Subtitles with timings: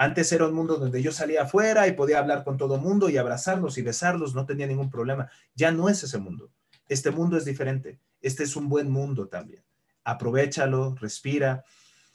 [0.00, 3.16] Antes era un mundo donde yo salía afuera y podía hablar con todo mundo y
[3.16, 5.28] abrazarlos y besarlos, no tenía ningún problema.
[5.56, 6.52] Ya no es ese mundo.
[6.88, 7.98] Este mundo es diferente.
[8.20, 9.64] Este es un buen mundo también.
[10.04, 11.64] Aprovechalo, respira,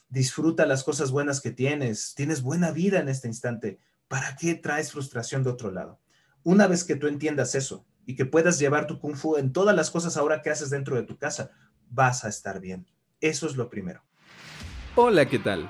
[0.08, 2.16] disfruta las cosas buenas que tienes.
[2.16, 3.80] Tienes buena vida en este instante.
[4.08, 6.00] ¿Para qué traes frustración de otro lado?
[6.44, 9.76] Una vez que tú entiendas eso y que puedas llevar tu kung fu en todas
[9.76, 11.52] las cosas ahora que haces dentro de tu casa,
[11.90, 12.88] vas a estar bien.
[13.20, 14.06] Eso es lo primero.
[14.96, 15.70] Hola, ¿qué tal?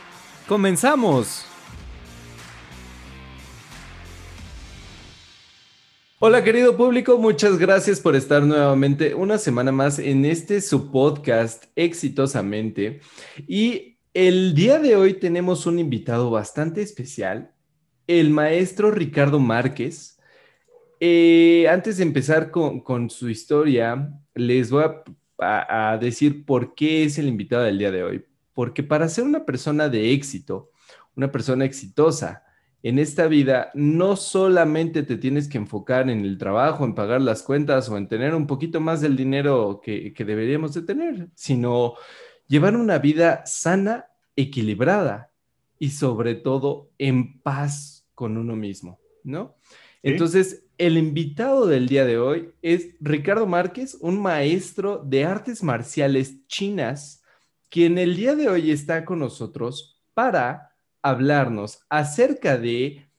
[0.47, 1.45] ¡comenzamos!
[6.19, 11.65] Hola querido público, muchas gracias por estar nuevamente una semana más en este su podcast
[11.75, 13.01] exitosamente.
[13.47, 17.51] Y el día de hoy tenemos un invitado bastante especial,
[18.05, 20.19] el maestro Ricardo Márquez.
[20.99, 24.83] Eh, antes de empezar con, su historia, les voy
[25.39, 28.30] a, a decir por qué es el invitado del día de hoy.
[28.53, 30.71] Porque para ser una persona de éxito,
[31.15, 32.43] una persona exitosa,
[32.83, 37.43] en esta vida no solamente te tienes que enfocar en el trabajo, en pagar las
[37.43, 41.93] cuentas o en tener un poquito más del dinero que, deberíamos de tener, sino
[42.47, 45.31] llevar una vida sana, equilibrada
[45.77, 49.55] y sobre todo en paz con uno mismo, ¿no?
[50.03, 56.47] Entonces, el invitado del día de hoy es Ricardo Márquez, un maestro de artes marciales
[56.47, 57.20] chinas,
[57.71, 63.09] quien el día de hoy está con nosotros para hablarnos acerca de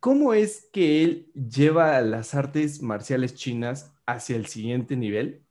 [0.00, 5.44] cómo es que él lleva las artes marciales chinas hacia el siguiente nivel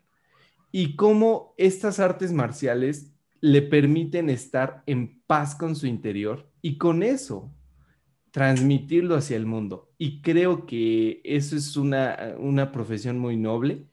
[0.71, 7.03] y cómo estas artes marciales le permiten estar en paz con su interior y con
[7.03, 7.53] eso
[8.31, 9.91] transmitirlo hacia el mundo.
[9.99, 13.85] Y creo que eso es una, una profesión muy noble,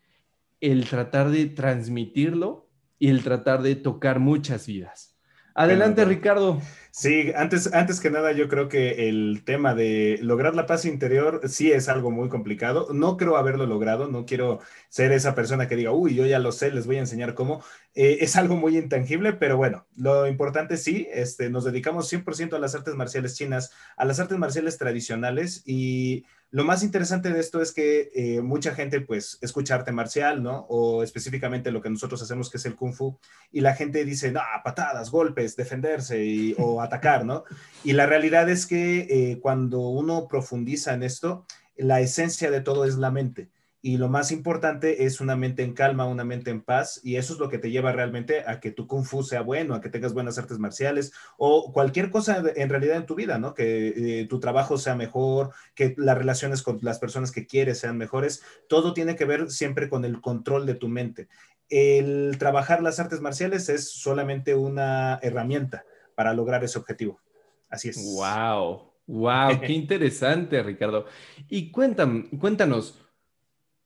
[0.61, 2.68] el tratar de transmitirlo
[2.99, 5.19] y el tratar de tocar muchas vidas.
[5.59, 6.61] Adelante, Ricardo.
[6.93, 11.41] Sí, antes, antes que nada, yo creo que el tema de lograr la paz interior
[11.49, 12.89] sí es algo muy complicado.
[12.93, 16.53] No creo haberlo logrado, no quiero ser esa persona que diga, uy, yo ya lo
[16.53, 17.65] sé, les voy a enseñar cómo.
[17.97, 22.61] Eh, es algo muy intangible, pero bueno, lo importante sí, este, nos dedicamos 100% a
[22.61, 27.61] las artes marciales chinas, a las artes marciales tradicionales y lo más interesante de esto
[27.61, 30.67] es que eh, mucha gente pues escucha arte marcial, ¿no?
[30.71, 33.19] O específicamente lo que nosotros hacemos que es el kung fu
[33.53, 37.45] y la gente dice, no, patadas, golpes, defenderse y, o atacar, ¿no?
[37.85, 41.45] Y la realidad es que eh, cuando uno profundiza en esto,
[41.77, 45.72] la esencia de todo es la mente y lo más importante es una mente en
[45.72, 48.72] calma, una mente en paz, y eso es lo que te lleva realmente a que
[48.72, 52.69] tu kung fu sea bueno, a que tengas buenas artes marciales o cualquier cosa en
[52.69, 53.55] realidad en tu vida, ¿no?
[53.55, 57.97] Que eh, tu trabajo sea mejor, que las relaciones con las personas que quieres sean
[57.99, 61.28] mejores, todo tiene que ver siempre con el control de tu mente.
[61.69, 65.84] El trabajar las artes marciales es solamente una herramienta
[66.17, 67.21] para lograr ese objetivo.
[67.69, 68.03] Así es.
[68.17, 71.05] Wow, wow, qué interesante, Ricardo.
[71.49, 72.99] Y cuéntanos,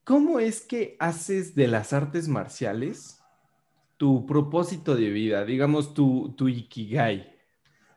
[0.04, 3.20] ¿Cómo es que haces de las artes marciales
[3.96, 7.32] tu propósito de vida, digamos tu, ikigai?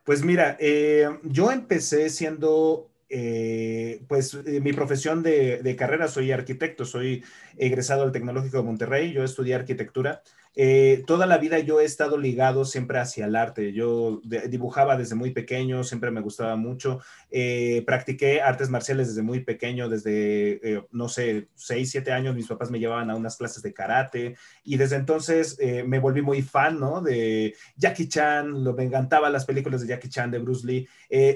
[0.04, 6.32] Pues mira, eh, yo empecé siendo, eh, pues eh, mi profesión de, de, carrera, soy
[6.32, 7.24] arquitecto, soy
[7.58, 10.22] egresado del Tecnológico de Monterrey, yo estudié arquitectura
[10.56, 13.74] eh, toda la vida yo he estado ligado siempre hacia el arte.
[13.74, 17.02] Yo dibujaba desde muy pequeño, siempre me gustaba mucho.
[17.30, 22.48] Eh, practiqué artes marciales desde muy pequeño, desde, eh, no sé, 6, 7 años mis
[22.48, 26.80] papás me llevaban a unas clases de karate y desde entonces me volví muy fan,
[26.80, 27.02] ¿no?
[27.02, 30.88] De Jackie Chan, lo, me encantaban las películas de Jackie Chan, de Bruce Lee.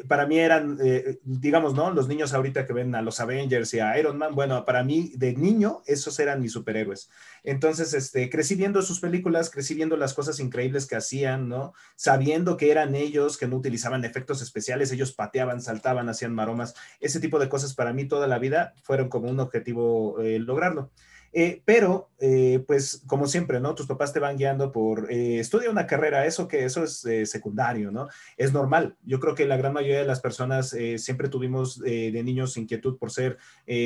[0.07, 0.77] para mí eran,
[1.23, 1.91] digamos, ¿no?
[1.91, 5.11] Los niños ahorita que ven a los Avengers y a Iron Man, bueno, para mí
[5.15, 7.09] de niño esos eran mis superhéroes.
[7.43, 9.08] Entonces, este, crecí viendo sus películas,
[9.51, 11.73] crecí viendo las cosas increíbles que hacían, ¿no?
[11.95, 17.19] Sabiendo que eran ellos, que no utilizaban efectos especiales, ellos pateaban, saltaban, hacían maromas, ese
[17.19, 20.91] tipo de cosas para mí toda la vida fueron como un objetivo eh, lograrlo.
[21.31, 23.75] Eh, pero, eh, pues, como siempre, ¿no?
[23.75, 27.91] Tus papás te van guiando por, eh, estudia una carrera, eso que eso es secundario,
[27.91, 28.07] ¿no?
[28.37, 28.97] Es normal.
[29.03, 33.11] Yo creo que la gran mayoría de las personas siempre tuvimos de niños inquietud por
[33.11, 33.37] ser,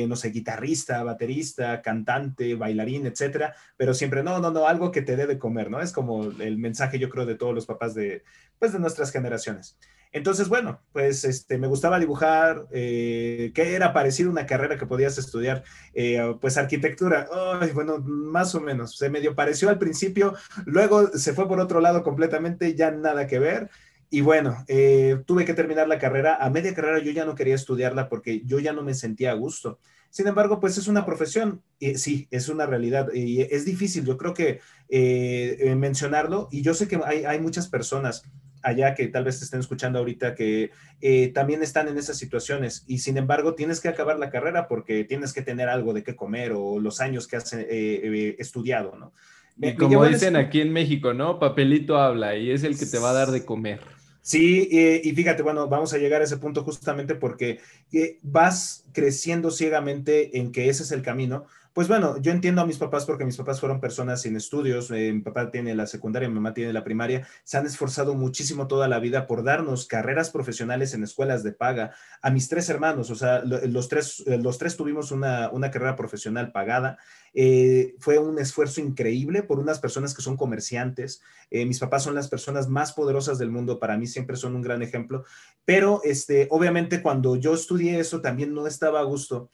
[0.08, 5.16] no sé, guitarrista, baterista, cantante, bailarín, etcétera, pero siempre, no, no, no, algo que te
[5.16, 5.80] dé de comer, ¿no?
[5.80, 8.24] Es como el mensaje, yo creo, de todos los papás de,
[8.58, 9.78] pues, de nuestras generaciones.
[10.14, 15.18] Entonces, bueno, pues este, me gustaba dibujar, eh, que era parecido una carrera que podías
[15.18, 17.28] estudiar, eh, pues arquitectura.
[17.74, 20.34] bueno, más o menos, se medio pareció al principio,
[20.66, 23.70] luego se fue por otro lado completamente, ya nada que ver.
[24.08, 26.36] Y bueno, eh, tuve que terminar la carrera.
[26.36, 29.34] A media carrera yo ya no quería estudiarla porque yo ya no me sentía a
[29.34, 29.80] gusto.
[30.14, 34.16] Sin embargo, pues es una profesión, y sí, es una realidad y es difícil, yo
[34.16, 38.22] creo que eh, mencionarlo y yo sé que hay, hay, muchas personas
[38.62, 40.70] allá que tal vez te estén escuchando ahorita que
[41.00, 45.02] eh, también están en esas situaciones y sin embargo tienes que acabar la carrera porque
[45.02, 49.12] tienes que tener algo de qué comer o los años que has eh, estudiado, ¿no?
[49.60, 51.40] Y como dicen aquí en México, ¿no?
[51.40, 53.80] Papelito habla y es el que te va a dar de comer.
[54.26, 54.70] Sí,
[55.04, 57.60] y fíjate, bueno, vamos a llegar a ese punto justamente porque
[57.92, 61.44] eh, vas creciendo ciegamente en que ese es el camino,
[61.74, 65.12] pues bueno, yo entiendo a mis papás porque mis papás fueron personas sin estudios, eh,
[65.12, 68.86] mi papá tiene la secundaria, mi mamá tiene la primaria, se han esforzado muchísimo toda
[68.86, 71.92] la vida por darnos carreras profesionales en escuelas de paga
[72.22, 76.52] a mis tres hermanos, o sea, los tres, eh, los tres tuvimos una, carrera profesional
[76.52, 76.96] pagada.
[77.34, 81.20] Eh, fue un esfuerzo increíble por unas personas que son comerciantes.
[81.50, 84.82] mis papás son las personas más poderosas del mundo, para mí siempre son un gran
[84.82, 85.24] ejemplo,
[85.64, 89.50] pero este, obviamente cuando yo estudié eso también no estaba a gusto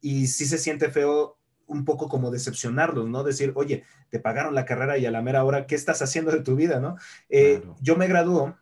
[0.00, 3.24] y sí se siente feo un poco como decepcionarlos, ¿no?
[3.24, 6.40] Decir, oye, te pagaron la carrera y a la mera hora, ¿qué estás haciendo de
[6.42, 6.96] tu vida, no?
[7.28, 8.56] Eh, yo me gradúo,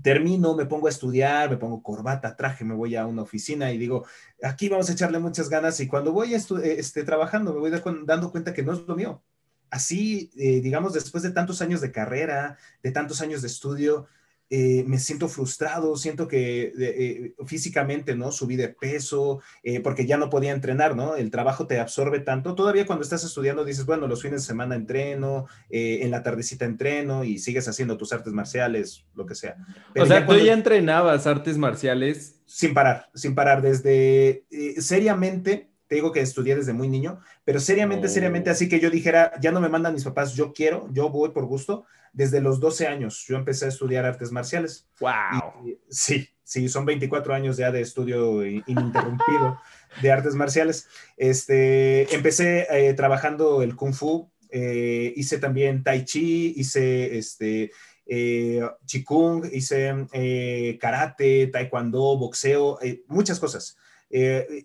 [0.00, 3.78] termino, me pongo a estudiar, me pongo corbata, traje, me voy a una oficina y
[3.78, 4.06] digo,
[4.42, 6.40] aquí vamos a echarle muchas ganas y cuando voy eh,
[6.78, 7.70] este, trabajando me voy
[8.06, 9.22] dando cuenta que no es lo mío.
[9.70, 14.06] Así, eh, digamos, después de tantos años de carrera, de tantos años de estudio,
[14.54, 18.30] eh, me siento frustrado, siento que eh, físicamente, ¿no?
[18.30, 21.16] Subí de peso, eh, porque ya no podía entrenar, ¿no?
[21.16, 22.54] El trabajo te absorbe tanto.
[22.54, 27.24] Todavía cuando estás estudiando dices, bueno, los fines de semana entreno, en la tardecita entreno
[27.24, 29.56] y sigues haciendo tus artes marciales, lo que sea.
[29.98, 32.42] o sea, tú ya entrenabas artes marciales.
[32.44, 34.44] Sin parar, sin parar, desde
[34.76, 38.54] seriamente te digo que estudié desde muy niño, pero seriamente, seriamente, oh.
[38.54, 41.44] así que yo dijera, ya no me mandan mis papás, yo quiero, yo voy por
[41.44, 41.84] gusto.
[42.14, 44.88] Desde los 12 años yo empecé a estudiar artes marciales.
[45.00, 45.76] ¡Wow!
[45.90, 49.58] sí, sí, son 24 años ya de estudio ininterrumpido
[50.00, 50.88] de artes marciales.
[51.18, 57.70] Este, empecé eh, trabajando el kung fu, eh, hice también tai chi, hice este,
[58.06, 62.78] eh, chikung, hice karate, taekwondo, boxeo,
[63.08, 63.76] muchas cosas.
[64.14, 64.62] Eh,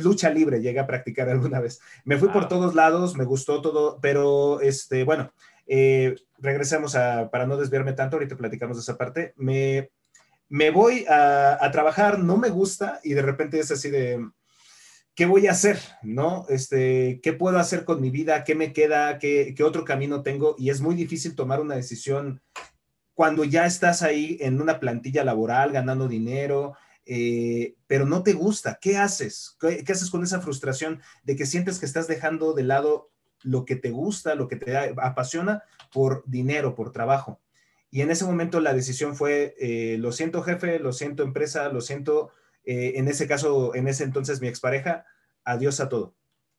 [0.00, 1.80] lucha libre llegué a practicar alguna vez.
[2.04, 5.32] Me fui por todos lados, me gustó todo, pero este, bueno,
[5.66, 9.90] eh, regresemos a, para no desviarme tanto, ahorita platicamos de esa parte, me,
[10.48, 14.24] me voy a, trabajar, no me gusta y de repente es así de,
[15.16, 15.78] ¿qué voy a hacer?
[16.02, 16.46] ¿No?
[16.48, 18.44] Este, ¿qué puedo hacer con mi vida?
[18.44, 19.18] ¿Qué me queda?
[19.18, 20.54] ¿Qué, ¿Qué otro camino tengo?
[20.56, 22.40] Y es muy difícil tomar una decisión
[23.14, 26.74] cuando ya estás ahí en una plantilla laboral, ganando dinero,
[27.04, 28.78] eh, pero no te gusta.
[28.80, 29.56] ¿Qué haces?
[29.60, 33.10] ¿Qué, haces con esa frustración de que sientes que estás dejando de lado
[33.42, 35.62] lo que te gusta, lo que te apasiona
[35.92, 37.40] por dinero, por trabajo?
[37.90, 41.80] Y en ese momento la decisión fue, eh, lo siento jefe, lo siento empresa, lo
[41.80, 42.30] siento,
[42.64, 45.04] eh, en ese caso, en ese entonces mi expareja,
[45.44, 46.14] adiós a todo.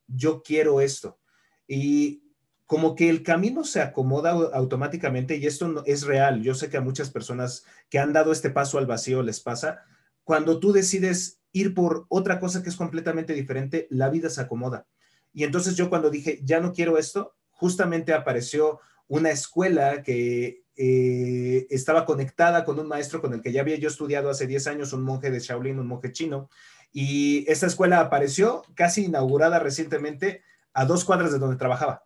[0.07, 1.19] Yo quiero esto.
[1.67, 2.23] Y
[2.65, 6.41] como que el camino se acomoda automáticamente y esto no, es real.
[6.43, 9.83] Yo sé que a muchas personas que han dado este paso al vacío les pasa,
[10.23, 14.87] cuando tú decides ir por otra cosa que es completamente diferente, la vida se acomoda.
[15.33, 21.67] Y entonces yo cuando dije, ya no quiero esto, justamente apareció una escuela que eh,
[21.69, 24.93] estaba conectada con un maestro con el que ya había yo estudiado hace 10 años,
[24.93, 26.49] un monje de Shaolin, un monje chino.
[26.91, 30.41] Y esta escuela apareció casi inaugurada recientemente
[30.73, 32.03] a dos cuadras de donde trabajaba.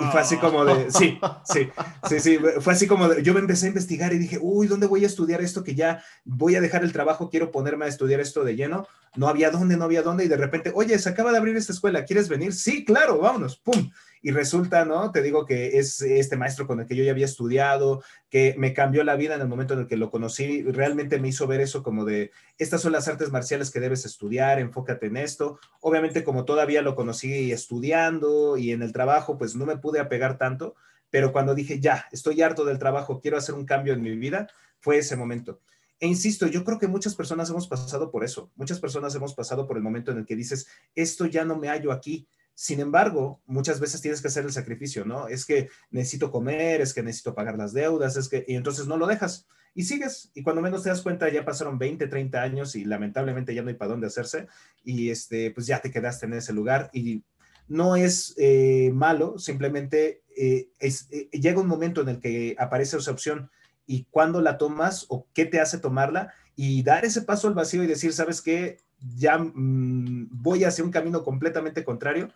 [0.00, 1.68] Y fue así como de, sí, sí,
[2.08, 4.88] sí, sí, fue así como de, yo me empecé a investigar y dije, uy, ¿dónde
[4.88, 8.18] voy a estudiar esto que ya voy a dejar el trabajo, quiero ponerme a estudiar
[8.18, 8.88] esto de lleno?
[9.14, 11.72] No había dónde, no había dónde y de repente, oye, se acaba de abrir esta
[11.72, 12.52] escuela, ¿quieres venir?
[12.52, 13.90] Sí, claro, vámonos, pum
[14.26, 15.12] y resulta, ¿no?
[15.12, 18.74] Te digo que es este maestro con el que yo ya había estudiado, que me
[18.74, 21.60] cambió la vida en el momento en el que lo conocí, realmente me hizo ver
[21.60, 25.60] eso como de, estas son las artes marciales que debes estudiar, enfócate en esto.
[25.80, 30.38] Obviamente como todavía lo conocí estudiando y en el trabajo, pues no me pude apegar
[30.38, 30.74] tanto,
[31.08, 34.48] pero cuando dije, ya, estoy harto del trabajo, quiero hacer un cambio en mi vida,
[34.80, 35.60] fue ese momento.
[36.00, 38.50] E insisto, yo creo que muchas personas hemos pasado por eso.
[38.56, 40.66] Muchas personas hemos pasado por el momento en el que dices,
[40.96, 42.26] esto ya no me hallo aquí,
[42.56, 45.28] sin embargo, muchas veces tienes que hacer el sacrificio, ¿no?
[45.28, 48.96] Es que necesito comer, es que necesito pagar las deudas, es que, y entonces no
[48.96, 50.30] lo dejas y sigues.
[50.32, 53.68] Y cuando menos te das cuenta, ya pasaron 20, 30 años y lamentablemente ya no
[53.68, 54.46] hay para dónde hacerse
[54.82, 57.24] y este, pues ya te quedaste en ese lugar y
[57.68, 63.10] no es eh, malo, simplemente eh, eh, llega un momento en el que aparece esa
[63.10, 63.50] opción
[63.86, 67.84] y cuándo la tomas o qué te hace tomarla y dar ese paso al vacío
[67.84, 68.78] y decir, ¿sabes qué?
[68.98, 72.28] Ya mm, voy hacia un camino completamente contrario.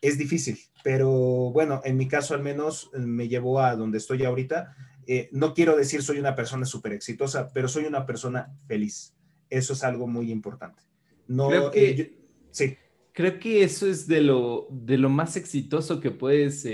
[0.00, 1.10] Es difícil, pero
[1.52, 4.76] bueno, en mi caso al menos eh, me llevó a donde estoy ahorita.
[5.06, 9.14] Eh, no quiero decir soy una persona súper exitosa, pero soy una persona feliz.
[9.50, 10.82] Eso es algo muy importante.
[11.26, 12.18] No, Creo que,
[12.50, 12.76] sí.
[13.12, 16.64] Creo que eso es de lo, de lo más exitoso que puedes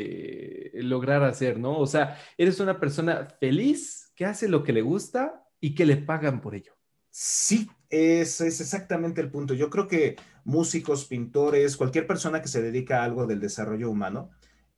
[0.74, 1.78] lograr hacer, ¿no?
[1.78, 5.96] O sea, eres una persona feliz que hace lo que le gusta y que le
[5.96, 6.74] pagan por ello.
[7.10, 9.54] Sí, es, es exactamente el punto.
[9.54, 14.30] Yo creo que músicos, pintores, cualquier persona que se dedica a algo del desarrollo humano,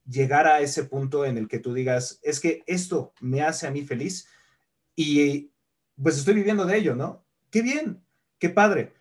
[0.07, 3.71] llegar a ese punto en el que tú digas, es que esto me hace a
[3.71, 4.29] mí feliz
[4.95, 5.51] y
[6.01, 7.25] pues estoy viviendo de ello, ¿no?
[7.51, 8.05] Qué bien,
[8.39, 8.93] qué padre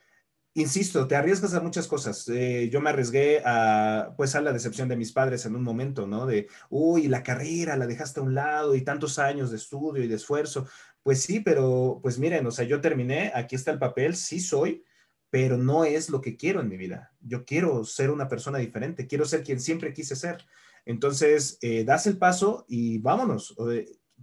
[0.55, 2.27] insisto, te arriesgas a muchas cosas.
[2.29, 6.07] Eh, yo me arriesgué a, pues, a la decepción de mis padres en un momento,
[6.07, 6.25] ¿no?
[6.25, 10.07] De, uy, la carrera la dejaste a un lado y tantos años de estudio y
[10.07, 10.67] de esfuerzo.
[11.05, 14.83] Pues sí, pero, pues miren, o sea, yo terminé, aquí está el papel, sí soy,
[15.29, 17.13] pero no es lo que quiero en mi vida.
[17.21, 20.43] Yo quiero ser una persona diferente, quiero ser quien siempre quise ser.
[20.83, 23.55] Entonces, eh, das el paso y vámonos,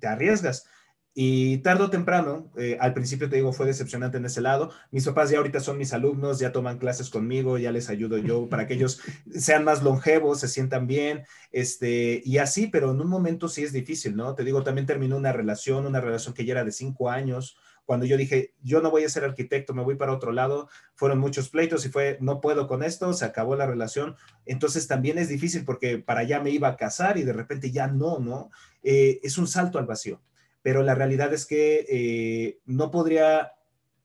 [0.01, 0.67] te arriesgas.
[1.15, 4.71] Y tarde o temprano, eh, al principio te digo, fue decepcionante en ese lado.
[4.91, 8.49] Mis papás ya ahorita son mis alumnos, ya toman clases conmigo, ya les ayudo yo
[8.49, 9.01] para que ellos
[9.31, 13.73] sean más longevos, se sientan bien, este, y así, pero en un momento sí es
[13.73, 14.35] difícil, ¿no?
[14.35, 17.59] Te digo, también terminó una relación, una relación que ya era de cinco años.
[17.85, 21.19] Cuando yo dije, yo no voy a ser arquitecto, me voy para otro lado, fueron
[21.19, 24.17] muchos pleitos y fue, no puedo con esto, se acabó la relación.
[24.47, 27.89] Entonces también es difícil porque para allá me iba a casar y de repente ya
[27.89, 28.51] no, ¿no?
[28.83, 30.23] Eh, es un salto al vacío
[30.63, 33.53] pero la realidad es que eh, no podría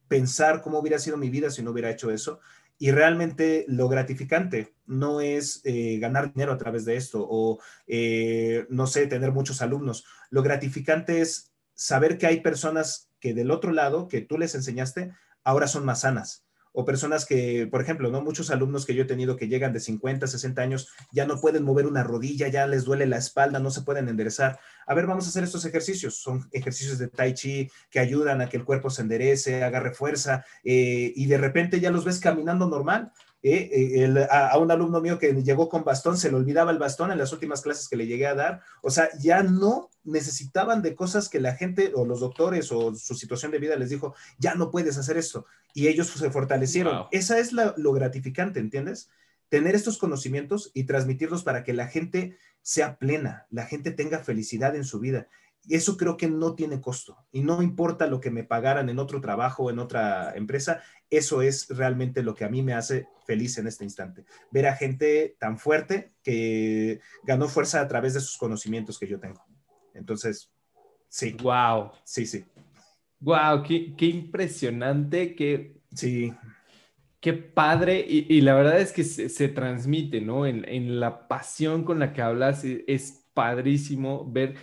[0.07, 2.39] pensar cómo hubiera sido mi vida si no hubiera hecho eso.
[2.79, 8.65] Y realmente lo gratificante no es eh, ganar dinero a través de esto o, eh,
[8.69, 10.05] no sé, tener muchos alumnos.
[10.29, 15.11] Lo gratificante es saber que hay personas que del otro lado, que tú les enseñaste,
[15.43, 16.46] ahora son más sanas
[16.79, 18.21] o personas que, por ejemplo, ¿no?
[18.21, 21.63] Muchos alumnos que yo he tenido que llegan de 50, 60 años, ya no pueden
[21.63, 24.59] mover una rodilla, ya les duele la espalda, no se pueden enderezar.
[24.85, 26.17] A ver, vamos a hacer estos ejercicios.
[26.21, 30.45] Son ejercicios de tai chi que ayudan a que el cuerpo se enderece, agarre fuerza,
[30.63, 33.11] eh, y de repente ya los ves caminando normal.
[33.43, 37.17] Eh, a, un alumno mío que llegó con bastón, se le olvidaba el bastón en
[37.17, 38.61] las últimas clases que le llegué a dar.
[38.81, 43.15] O sea, ya no necesitaban de cosas que la gente o los doctores o su
[43.15, 45.45] situación de vida les dijo, ya no puedes hacer esto.
[45.73, 47.05] Y ellos se fortalecieron.
[47.11, 49.09] Esa es lo gratificante, ¿entiendes?
[49.49, 54.75] Tener estos conocimientos y transmitirlos para que la gente sea plena, la gente tenga felicidad
[54.75, 55.27] en su vida.
[55.67, 57.17] Y eso creo que no tiene costo.
[57.31, 61.41] Y no importa lo que me pagaran en otro trabajo o en otra empresa, eso
[61.41, 64.23] es realmente lo que a mí me hace feliz en este instante.
[64.49, 69.19] Ver a gente tan fuerte que ganó fuerza a través de sus conocimientos que yo
[69.19, 69.45] tengo.
[69.93, 70.49] Entonces,
[71.09, 71.35] sí.
[71.41, 71.91] Wow.
[72.05, 72.45] Sí, sí.
[73.19, 76.33] Wow, qué, qué impresionante, qué, sí.
[77.19, 78.05] qué padre.
[78.07, 80.45] Y, la verdad es que se, transmite, ¿no?
[80.45, 84.55] En, en, la pasión con la que hablas, e, es padrísimo ver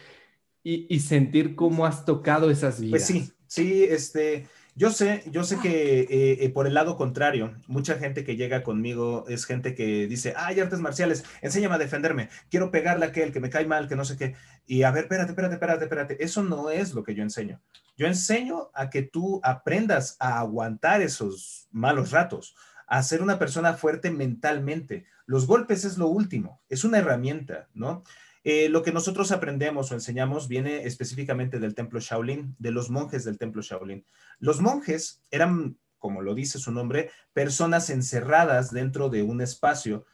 [0.64, 2.90] y, sentir cómo has tocado esas vidas.
[2.90, 7.54] Pues sí, sí, este, yo sé, yo sé que eh, eh, por el lado contrario,
[7.66, 12.30] mucha gente que llega conmigo es gente que dice, hay artes marciales, enséñame a defenderme,
[12.50, 14.34] quiero pegarle a aquel que me cae mal, que no sé qué.
[14.66, 17.60] Y a ver, espérate, espérate, espérate, espérate, eso no es lo que yo enseño.
[17.98, 22.56] Yo enseño a que tú aprendas a aguantar esos malos ratos,
[22.86, 25.04] a ser una persona fuerte mentalmente.
[25.26, 28.02] Los golpes es lo último, es una herramienta, ¿no?
[28.44, 33.24] Eh, lo que nosotros aprendemos o enseñamos viene específicamente del templo Shaolin, de los monjes
[33.24, 34.04] del templo Shaolin.
[34.38, 40.04] Los monjes eran, como lo dice su nombre, personas encerradas dentro de un espacio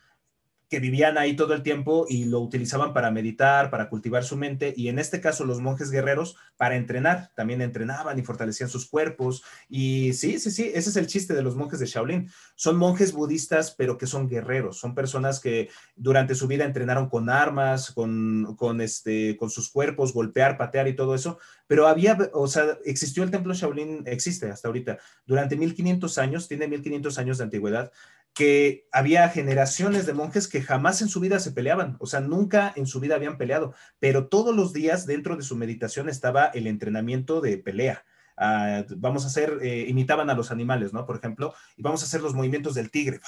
[0.70, 4.72] que vivían ahí todo el tiempo y lo utilizaban para meditar, para cultivar su mente,
[4.76, 9.42] y en este caso los monjes guerreros para entrenar, también entrenaban y fortalecían sus cuerpos,
[9.68, 12.30] y sí, sí, sí, ese es el chiste de los monjes de Shaolin.
[12.54, 17.30] Son monjes budistas, pero que son guerreros, son personas que durante su vida entrenaron con
[17.30, 22.46] armas, con, con, este, con sus cuerpos, golpear, patear y todo eso, pero había, o
[22.46, 27.44] sea, existió el templo Shaolin, existe hasta ahorita, durante 1500 años, tiene 1500 años de
[27.44, 27.90] antigüedad,
[28.34, 32.72] que había generaciones de monjes que jamás en su vida se peleaban, o sea, nunca
[32.76, 36.66] en su vida habían peleado, pero todos los días dentro de su meditación estaba el
[36.66, 38.04] entrenamiento de pelea.
[38.36, 41.04] Ah, vamos a hacer, eh, imitaban a los animales, ¿no?
[41.04, 43.20] Por ejemplo, y vamos a hacer los movimientos del tigre,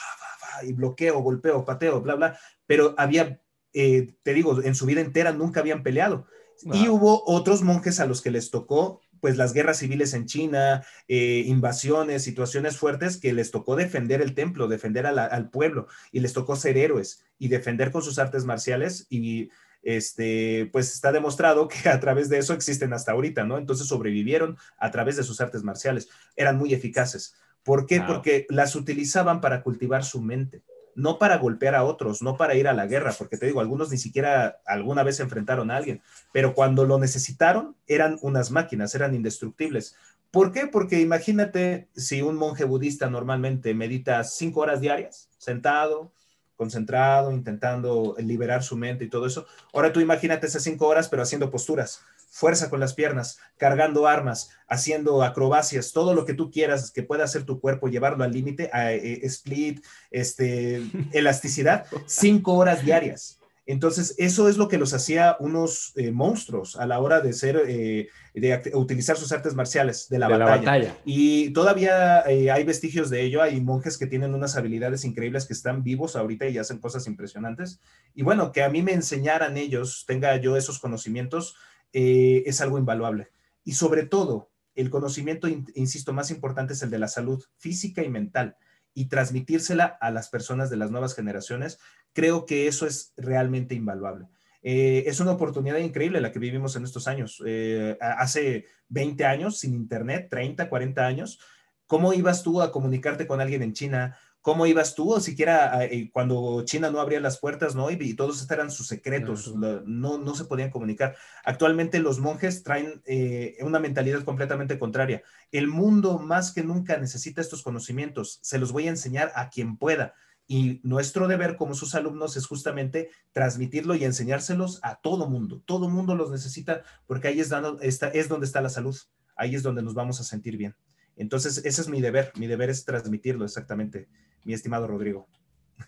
[0.63, 3.41] y bloqueo, golpeo, pateo, bla, bla, pero había,
[3.75, 6.27] eh, te digo, en su vida entera nunca habían peleado.
[6.65, 10.85] Y hubo otros monjes a los que les tocó pues las guerras civiles en China,
[11.07, 16.33] eh, invasiones, situaciones fuertes que les tocó defender el templo, defender al pueblo y les
[16.33, 19.49] tocó ser héroes y defender con sus artes marciales y
[19.85, 23.59] este, pues está demostrado que a través de eso existen hasta ahorita, ¿no?
[23.59, 27.37] Entonces sobrevivieron a través de sus artes marciales, eran muy eficaces.
[27.63, 28.01] ¿Por qué?
[28.01, 30.65] Porque las utilizaban para cultivar su mente,
[30.95, 33.91] no para golpear a otros, no para ir a la guerra, porque te digo, algunos
[33.91, 39.15] ni siquiera alguna vez enfrentaron a alguien, pero cuando lo necesitaron eran unas máquinas, eran
[39.15, 39.97] indestructibles.
[40.31, 40.67] ¿Por qué?
[40.67, 46.13] Porque imagínate si un monje budista normalmente medita cinco horas diarias, sentado,
[46.57, 49.47] concentrado, intentando liberar su mente y todo eso.
[49.75, 52.01] Ahora tú imagínate esas cinco horas, pero haciendo posturas,
[52.33, 57.25] fuerza con las piernas, cargando armas, haciendo acrobacias, todo lo que tú quieras que pueda
[57.25, 63.39] hacer tu cuerpo, llevarlo al límite, a, eh, split, este, elasticidad, cinco horas diarias.
[63.65, 67.63] Entonces, eso es lo que los hacía unos eh, monstruos a la hora de ser,
[67.69, 70.97] eh, de utilizar sus artes marciales de la, batalla.
[71.05, 73.41] Y todavía eh, hay vestigios de ello.
[73.41, 77.81] Hay monjes que tienen unas habilidades increíbles que están vivos ahorita y hacen cosas impresionantes.
[78.17, 81.55] Y bueno, que a mí me enseñaran ellos, tenga yo esos conocimientos,
[81.93, 83.29] es algo invaluable.
[83.65, 88.09] Y sobre todo, el conocimiento, insisto, más importante es el de la salud física y
[88.09, 88.57] mental
[88.95, 91.79] y transmitírsela a las personas de las nuevas generaciones,
[92.13, 94.27] creo que eso es realmente invaluable.
[94.63, 97.43] Eh, es una oportunidad increíble la que vivimos en estos años.
[97.45, 101.41] Eh, hace 20 años, sin Internet, 30, 40 años,
[101.87, 104.17] ¿cómo ibas tú a comunicarte con alguien en China?
[104.43, 105.13] ¿Cómo ibas tú?
[105.13, 107.91] O siquiera eh, cuando China no abría las puertas, ¿no?
[107.93, 111.17] Y, todos estos eran sus secretos, no, no se podían comunicar.
[111.45, 115.23] Actualmente los monjes traen eh, una mentalidad completamente contraria.
[115.53, 118.41] El mundo más que nunca necesita estos conocimientos.
[118.43, 120.15] Se los voy a enseñar a quien pueda.
[120.49, 125.63] Y nuestro deber como sus alumnos es justamente transmitirlo y enseñárselos a todo mundo.
[125.65, 128.97] Todo mundo los necesita porque ahí es, dando, está, es donde está la salud.
[129.37, 130.75] Ahí es donde nos vamos a sentir bien.
[131.17, 132.33] Entonces, ese es mi deber.
[132.37, 134.09] Mi deber es transmitirlo exactamente
[134.45, 135.29] mi estimado Rodrigo.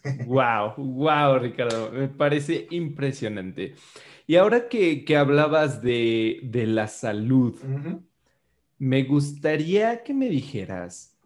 [0.27, 3.75] Wow, wow, Ricardo, me parece impresionante.
[4.27, 7.55] Y ahora que, hablabas de, la salud,
[8.79, 11.17] me gustaría que me dijeras,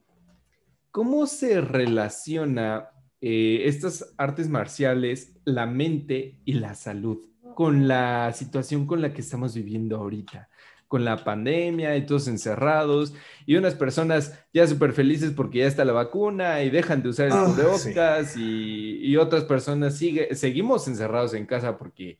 [0.90, 2.90] ¿cómo se relaciona
[3.20, 7.18] eh, estas artes marciales, la mente y la salud
[7.58, 10.48] con la situación con la que estamos viviendo ahorita?
[10.86, 13.12] con la pandemia y todos encerrados
[13.46, 17.26] y unas personas ya súper felices porque ya está la vacuna y dejan de usar
[17.26, 22.18] el ah, y, otras personas sigue, seguimos encerrados en casa porque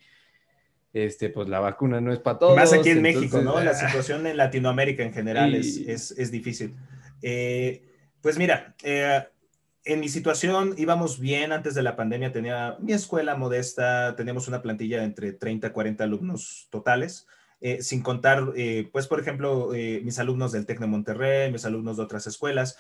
[0.93, 2.57] este, pues la vacuna no es para todos.
[2.57, 3.59] Más aquí en México, ¿no?
[3.61, 3.75] La ah.
[3.75, 6.75] situación en Latinoamérica en general es, es, difícil.
[7.23, 7.85] Eh,
[8.21, 9.23] pues mira, eh,
[9.89, 14.61] en mi situación íbamos bien antes de la pandemia, tenía mi escuela modesta, teníamos una
[14.61, 17.27] plantilla entre 30 y 40 alumnos totales.
[17.61, 21.65] Eh, sin contar, eh, pues, por ejemplo, eh, mis alumnos del TEC de Monterrey, mis
[21.65, 22.77] alumnos de otras escuelas,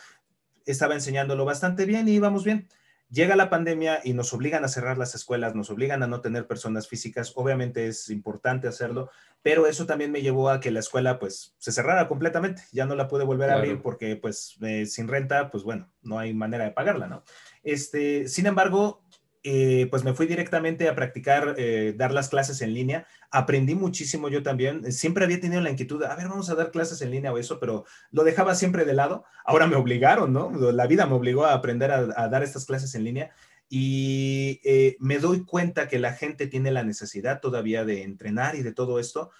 [0.66, 2.68] estaba enseñándolo bastante bien y íbamos bien.
[3.10, 6.46] Llega la pandemia y nos obligan a cerrar las escuelas, nos obligan a no tener
[6.46, 7.32] personas físicas.
[7.36, 9.10] Obviamente es importante hacerlo,
[9.42, 12.62] pero eso también me llevó a que la escuela pues se cerrara completamente.
[12.72, 16.34] Ya no la pude volver a abrir porque pues sin renta, pues bueno, no hay
[16.34, 17.22] manera de pagarla, ¿no?
[17.62, 19.02] Este, sin embargo,
[19.44, 23.06] eh, pues me fui directamente a practicar, eh, dar las clases en línea.
[23.30, 24.92] Aprendí muchísimo yo también.
[24.92, 27.60] Siempre había tenido la inquietud, a ver, vamos a dar clases en línea o eso,
[27.60, 29.24] pero lo dejaba siempre de lado.
[29.44, 30.50] Ahora me obligaron, ¿no?
[30.72, 33.30] La vida me obligó a aprender a, dar estas clases en línea
[33.68, 38.62] y eh, me doy cuenta que la gente tiene la necesidad todavía de entrenar y
[38.62, 39.30] de todo esto,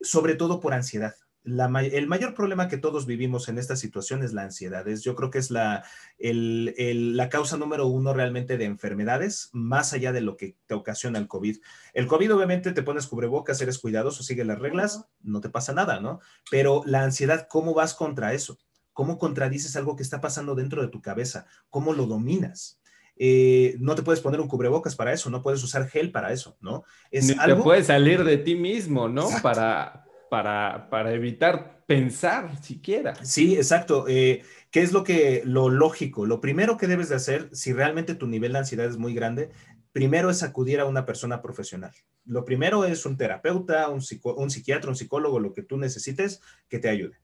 [0.00, 4.42] sobre todo por ansiedad el mayor problema que todos vivimos en esta situación es la
[4.42, 4.86] ansiedad.
[4.86, 5.84] yo creo que es la,
[6.18, 11.28] la causa número uno realmente de enfermedades, más allá de lo que te ocasiona el
[11.28, 11.58] COVID.
[11.94, 16.00] El COVID obviamente te pones cubrebocas, eres cuidadoso, sigue las reglas, no te pasa nada,
[16.00, 16.20] ¿no?
[16.50, 18.58] Pero la ansiedad, ¿cómo vas contra eso?
[18.92, 21.46] ¿Cómo contradices algo que está pasando dentro de tu cabeza?
[21.70, 22.79] ¿Cómo lo dominas?
[23.22, 26.56] Eh, no te puedes poner un cubrebocas para eso, no puedes usar gel para eso,
[26.62, 26.84] ¿no?
[27.10, 27.58] Es algo...
[27.58, 29.28] Te puedes salir de ti mismo, ¿no?
[29.42, 33.14] Para, para, evitar pensar siquiera.
[33.22, 34.06] Sí, exacto.
[34.08, 36.24] Eh, ¿Qué es lo que, lo lógico?
[36.24, 39.50] Lo primero que debes de hacer, si realmente tu nivel de ansiedad es muy grande,
[39.92, 41.92] primero es acudir a una persona profesional.
[42.24, 46.78] Lo primero es un terapeuta, un, un psiquiatra, un psicólogo, lo que tú necesites que
[46.78, 47.18] te ayude.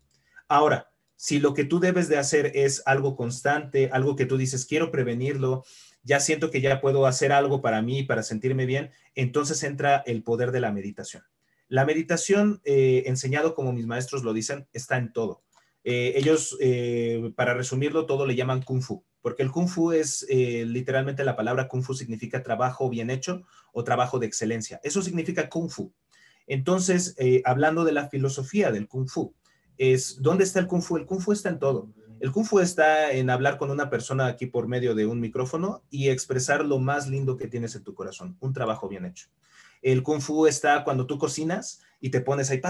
[0.46, 4.66] Ahora, si lo que tú debes de hacer es algo constante, algo que tú dices,
[4.66, 5.64] quiero prevenirlo,
[6.06, 10.22] ya siento que ya puedo hacer algo para mí, para sentirme bien, entonces entra el
[10.22, 11.24] poder de la meditación.
[11.68, 15.42] La meditación, eh, enseñado como mis maestros lo dicen, está en todo.
[15.82, 20.24] Eh, ellos, eh, para resumirlo, todo le llaman kung fu, porque el kung fu es
[20.30, 23.42] literalmente la palabra kung fu significa trabajo bien hecho
[23.72, 24.80] o trabajo de excelencia.
[24.84, 25.92] Eso significa kung fu.
[26.46, 29.34] Entonces, hablando de la filosofía del kung fu,
[29.76, 30.96] es ¿dónde está el kung fu?
[30.96, 31.92] El kung fu está en todo.
[32.18, 35.82] El kung fu está en hablar con una persona aquí por medio de un micrófono
[35.90, 39.28] y expresar lo más lindo que tienes en tu corazón, un trabajo bien hecho.
[39.82, 42.60] El kung fu está cuando tú cocinas y te pones ahí,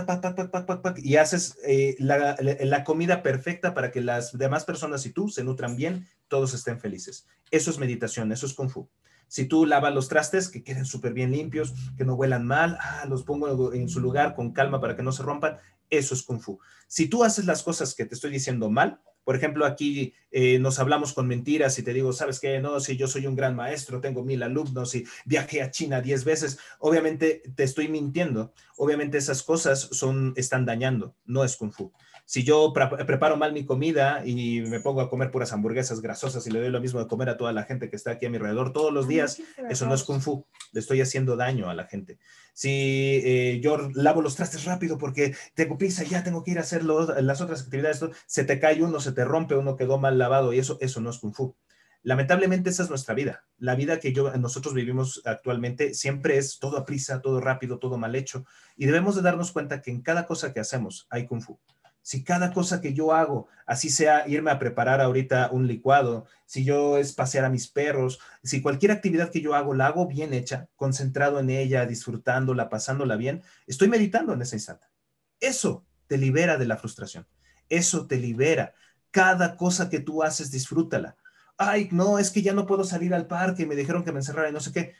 [0.97, 5.45] y haces eh, la, la, comida perfecta para que las demás personas y tú se
[5.45, 7.27] nutran bien, todos estén felices.
[7.51, 8.89] Eso es meditación, eso es kung fu.
[9.29, 13.07] Si tú lavas los trastes, que queden súper bien limpios, que no huelan mal, ah,
[13.09, 15.59] los pongo en su lugar con calma para que no se rompan,
[15.91, 16.59] eso es kung fu.
[16.87, 20.79] Si tú haces las cosas que te estoy diciendo mal, por ejemplo, aquí eh, nos
[20.79, 22.61] hablamos con mentiras y te digo, ¿sabes qué?
[22.61, 26.23] No, si yo soy un gran maestro, tengo mil alumnos y viajé a China diez
[26.23, 28.53] veces, obviamente te estoy mintiendo.
[28.77, 31.93] Obviamente esas cosas son, están dañando, no es kung fu.
[32.25, 36.51] Si yo preparo mal mi comida y me pongo a comer puras hamburguesas grasosas y
[36.51, 38.37] le doy lo mismo de comer a toda la gente que está aquí a mi
[38.37, 40.45] alrededor todos los días, eso no es kung fu,
[40.77, 42.19] le estoy haciendo daño a la gente.
[42.53, 46.61] Si eh, yo lavo los trastes rápido porque tengo prisa, ya tengo que ir a
[46.61, 50.53] hacer las otras actividades, se te cae uno, se te rompe uno, quedó mal lavado
[50.53, 51.57] y eso, eso no es kung fu.
[52.03, 53.47] Lamentablemente esa es nuestra vida.
[53.57, 57.97] La vida que yo, nosotros vivimos actualmente siempre es todo a prisa, todo rápido, todo
[57.97, 58.45] mal hecho.
[58.77, 61.59] Y debemos de darnos cuenta que en cada cosa que hacemos hay kung fu
[62.07, 66.65] si cada cosa que yo hago, así sea irme a preparar ahorita un licuado, si
[66.65, 70.33] yo es pasear a mis perros, si cualquier actividad que yo hago la hago bien
[70.33, 74.87] hecha, concentrado en ella, disfrutándola, pasándola bien, estoy meditando en ese instante.
[75.41, 77.27] Eso te libera de la frustración.
[77.69, 78.73] Eso te libera.
[79.11, 81.17] Cada cosa que tú haces, disfrútala.
[81.59, 84.49] Ay, no, es que ya no puedo salir al parque, me dijeron que me encerrara
[84.49, 84.95] y no sé qué.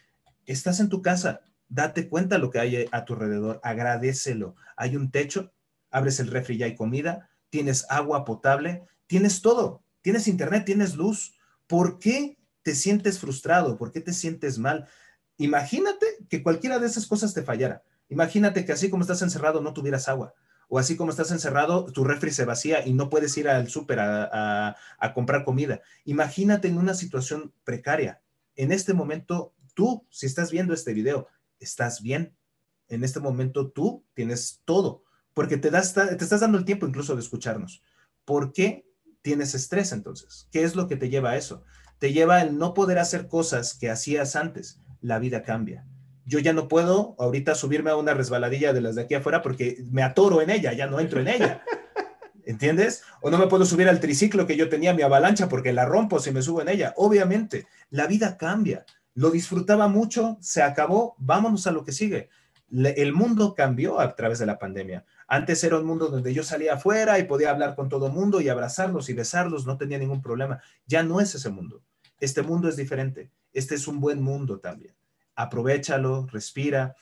[0.45, 4.57] Estás en tu casa, date cuenta lo que hay a tu alrededor, agradecelo.
[4.77, 5.53] Hay un techo,
[5.97, 11.39] abres el refri y hay comida, tienes agua potable, tienes todo, tienes internet, tienes luz.
[11.67, 13.79] ¿Por qué te sientes frustrado?
[13.79, 14.87] ¿Por qué te sientes mal?
[15.39, 17.83] Imagínate que cualquiera de esas cosas te fallara.
[18.11, 20.35] Imagínate que así como estás encerrado no tuvieras agua.
[20.69, 24.01] O así como estás encerrado, tu refri se vacía y no puedes ir al súper
[24.01, 25.81] a, a comprar comida.
[26.05, 28.21] Imagínate en una situación precaria.
[28.55, 31.29] En este momento, tú, si estás viendo este video,
[31.59, 32.37] estás bien.
[32.89, 35.06] En este momento tú tienes todo
[35.37, 37.83] porque te, das, te estás dando el tiempo incluso de escucharnos.
[38.25, 38.87] ¿Por qué
[39.21, 40.49] tienes estrés entonces?
[40.51, 41.63] ¿Qué es lo que te lleva a eso?
[41.99, 44.81] Te lleva el no poder hacer cosas que hacías antes.
[45.03, 45.85] La vida cambia.
[46.25, 49.85] Yo ya no puedo ahorita subirme a una resbaladilla de las de aquí afuera porque
[49.91, 51.63] me atoro en ella, ya no entro en ella.
[52.47, 53.03] ¿Entiendes?
[53.21, 56.19] O no me puedo subir al triciclo que yo tenía, mi avalancha, porque la rompo
[56.19, 56.95] si me subo en ella.
[56.97, 58.87] Obviamente, la vida cambia.
[59.13, 62.31] Lo disfrutaba mucho, se acabó, vámonos a lo que sigue.
[62.71, 65.05] el mundo cambió a través de la pandemia.
[65.29, 68.41] Antes era un mundo donde yo salía afuera y podía hablar con todo el mundo
[68.41, 70.61] y abrazarlos y besarlos, no tenía ningún problema.
[70.87, 71.83] Ya no es ese mundo.
[72.21, 73.31] Este mundo es diferente.
[73.53, 74.95] Este es un buen mundo también.
[75.35, 76.95] Aprovechalo, respira,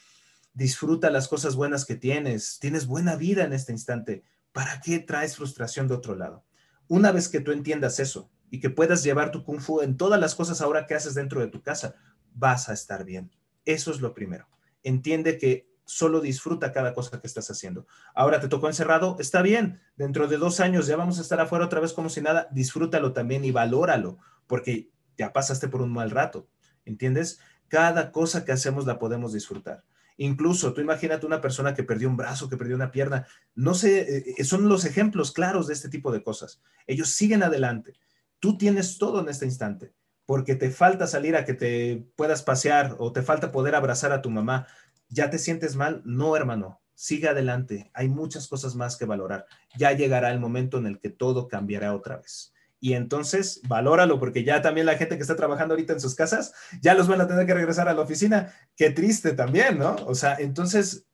[0.54, 2.58] disfruta las cosas buenas que tienes.
[2.60, 4.24] Tienes buena vida en este instante.
[4.52, 6.44] ¿Para qué traes frustración de otro lado?
[6.88, 10.20] Una vez que tú entiendas eso y que puedas llevar tu kung fu en todas
[10.20, 11.94] las cosas ahora que haces dentro de tu casa,
[12.34, 13.30] vas a estar bien.
[13.64, 14.46] Eso es lo primero.
[14.82, 17.86] Entiende que solo disfruta cada cosa que estás haciendo.
[18.14, 21.66] Ahora te tocó encerrado, está bien, dentro de dos años ya vamos a estar afuera
[21.66, 26.10] otra vez como si nada, disfrútalo también y valóralo, porque ya pasaste por un mal
[26.10, 26.48] rato,
[26.84, 27.40] ¿entiendes?
[27.68, 29.84] Cada cosa que hacemos la podemos disfrutar.
[30.16, 34.34] Incluso tú imagínate una persona que perdió un brazo, que perdió una pierna, no sé,
[34.38, 36.60] eh, son los ejemplos claros de este tipo de cosas.
[36.86, 37.94] Ellos siguen adelante.
[38.38, 39.92] Tú tienes todo en este instante
[40.26, 44.22] porque te falta salir a que te puedas pasear o te falta poder abrazar a
[44.22, 44.66] tu mamá,
[45.14, 46.02] ¿Ya te sientes mal?
[46.04, 47.88] No, hermano, sigue adelante.
[47.94, 49.46] Hay muchas cosas más que valorar.
[49.78, 52.52] Ya llegará el momento en el que todo cambiará otra vez.
[52.80, 56.52] Y entonces, valóralo, porque ya también la gente que está trabajando ahorita en sus casas,
[56.82, 58.52] ya los van a tener que regresar a la oficina.
[58.76, 59.94] Qué triste también, ¿no?
[60.06, 61.06] O sea, entonces,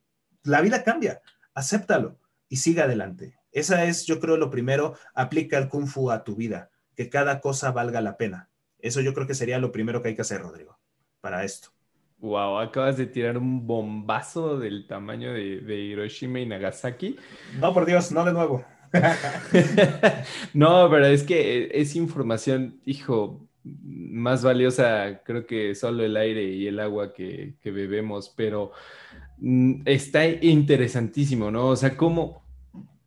[0.45, 1.21] la vida cambia.
[1.53, 3.39] Acéptalo y sigue adelante.
[3.53, 7.43] Esa es, yo creo, lo primero, aplica el kung fu a tu vida, que cada
[7.43, 8.49] cosa valga la pena.
[8.79, 10.79] Eso yo creo que sería lo primero que hay que hacer, Rodrigo,
[11.21, 11.69] para esto.
[12.20, 17.16] Wow, acabas de tirar un bombazo del tamaño de, Hiroshima y Nagasaki.
[17.59, 18.62] No, por Dios, no de nuevo.
[20.54, 26.66] no, pero es que es información, hijo, más valiosa, creo que solo el aire y
[26.66, 28.72] el agua que, que bebemos, pero
[29.38, 31.68] mm, está interesantísimo, ¿no?
[31.68, 32.44] O sea, cómo,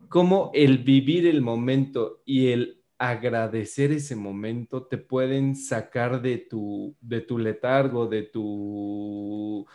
[0.10, 6.96] cómo el vivir el momento y el agradecer ese momento, te pueden sacar de tu,
[7.02, 9.68] de tu letargo, de tu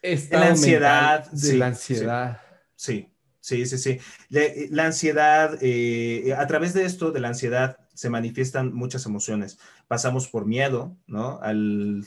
[0.00, 2.40] estado la ansiedad, de la ansiedad.
[2.74, 3.17] Sí, sí,
[3.48, 3.98] sí, sí.
[4.28, 9.58] La, ansiedad, eh, a través de esto, de la ansiedad, se manifiestan muchas emociones.
[9.88, 11.40] Pasamos por miedo, ¿no?
[11.42, 12.04] Al,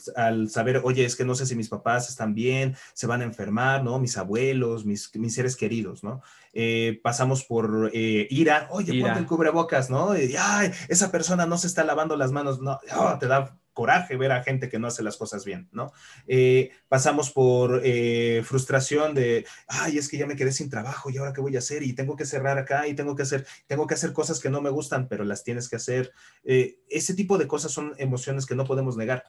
[0.49, 3.83] saber, oye, es que no sé si mis papás están bien, se van a enfermar,
[3.83, 3.99] ¿no?
[3.99, 6.21] Mis abuelos, mis, mis seres queridos, ¿no?
[6.53, 10.17] Eh, pasamos por eh, ira, oye, ponte el cubrebocas, ¿no?
[10.17, 14.15] Y, ay, esa persona no se está lavando las manos, no, oh, te da coraje
[14.15, 15.91] ver a gente que no hace las cosas bien, ¿no?
[16.27, 21.17] Eh, pasamos por eh, frustración de, ay, es que ya me quedé sin trabajo y
[21.17, 23.87] ahora qué voy a hacer y tengo que cerrar acá y tengo que hacer, tengo
[23.87, 26.11] que hacer cosas que no me gustan, pero las tienes que hacer.
[26.43, 29.23] ese tipo de cosas son emociones que no podemos negar.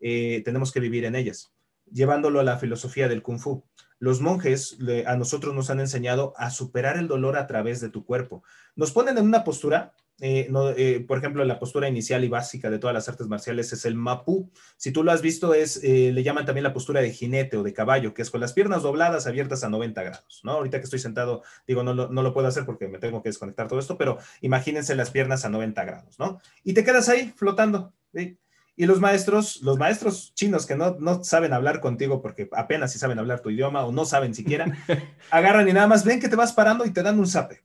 [0.00, 1.52] tenemos que vivir en ellas
[1.92, 3.64] llevándolo a la filosofía del kung fu.
[4.00, 4.76] Los monjes
[5.06, 8.42] a nosotros nos han enseñado a superar el dolor a través de tu cuerpo.
[8.74, 12.78] Nos ponen en una postura, eh, eh, por ejemplo, la postura inicial y básica de
[12.78, 14.50] todas las artes marciales es el mapu.
[14.76, 17.62] Si tú lo has visto, es, eh, le llaman también la postura de jinete o
[17.62, 20.40] de caballo, que es con las piernas dobladas abiertas a 90 grados.
[20.44, 20.52] ¿no?
[20.52, 23.66] Ahorita que estoy sentado, digo, no, no lo puedo hacer porque me tengo que desconectar
[23.66, 26.40] todo esto, pero imagínense las piernas a 90 grados, ¿no?
[26.62, 27.92] Y te quedas ahí flotando.
[28.12, 28.38] ¿sí?
[28.76, 32.98] Y los maestros, los maestros chinos que no, no saben hablar contigo porque apenas si
[32.98, 34.66] saben hablar tu idioma o no saben siquiera,
[35.30, 37.62] agarran y nada más ven que te vas parando y te dan un zape.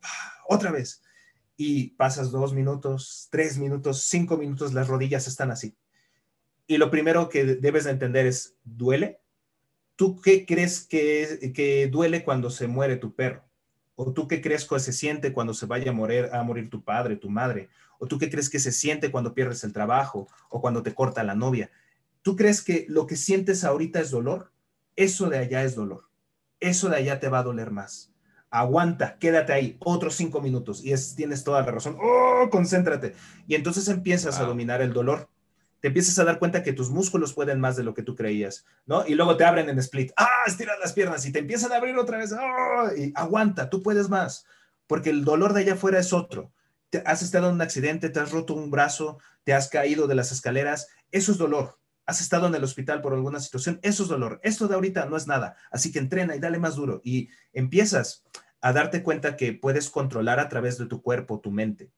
[0.47, 1.01] Otra vez.
[1.61, 5.75] Y pasas dos minutos, tres minutos, cinco minutos, las rodillas están así.
[6.67, 9.19] Y lo primero que debes de entender es, ¿duele?
[9.97, 13.43] ¿Tú qué crees que, que duele cuando se muere tu perro?
[13.95, 16.81] ¿O tú qué crees que se siente cuando se vaya a morir, a morir tu
[16.81, 17.67] padre, tu madre?
[17.99, 21.25] ¿O tú qué crees que se siente cuando pierdes el trabajo o cuando te corta
[21.25, 21.69] la novia?
[22.21, 24.53] ¿Tú crees que lo que sientes ahorita es dolor?
[24.95, 26.07] Eso de allá es dolor.
[26.61, 28.13] Eso de allá te va a doler más.
[28.51, 31.97] Aguanta, quédate ahí otros cinco minutos y tienes toda la razón.
[32.01, 33.13] ¡Oh, concéntrate!
[33.47, 35.29] Y entonces empiezas a dominar el dolor.
[35.81, 38.65] Te empiezas a dar cuenta que tus músculos pueden más de lo que tú creías,
[38.85, 39.05] ¿no?
[39.07, 40.11] Y luego te abren en split.
[40.17, 40.27] ¡Ah!
[40.45, 42.33] Estiras las piernas y te empiezan a abrir otra vez.
[42.33, 42.89] ¡Oh!
[42.97, 44.45] Y aguanta, tú puedes más,
[44.87, 46.51] porque el dolor de allá afuera es otro
[46.89, 50.15] te has estado en un accidente, te has roto un brazo, te has caído de
[50.15, 51.78] las escaleras, eso es dolor.
[52.09, 54.39] Has estado en el hospital por alguna situación, eso es dolor.
[54.41, 55.55] Esto de ahorita no es nada.
[55.69, 57.01] Así que entrena y dale más duro.
[57.03, 58.25] Y empiezas
[58.61, 61.91] a darte cuenta que puedes controlar a través de tu cuerpo, tu mente.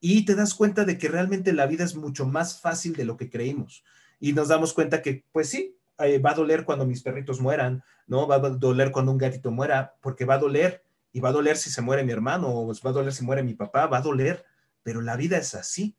[0.00, 3.16] Y te das cuenta de que realmente la vida es mucho más fácil de lo
[3.16, 3.84] que creímos.
[4.18, 7.84] Y nos damos cuenta que, pues sí, eh, va a doler cuando mis perritos mueran,
[8.08, 8.26] ¿no?
[8.26, 11.56] Va a doler cuando un gatito muera, porque va a doler y va a doler
[11.56, 14.02] si se muere mi hermano o va a doler si muere mi papá, va a
[14.02, 14.44] doler,
[14.82, 15.96] pero la vida es así,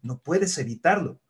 [0.00, 1.20] no puedes evitarlo.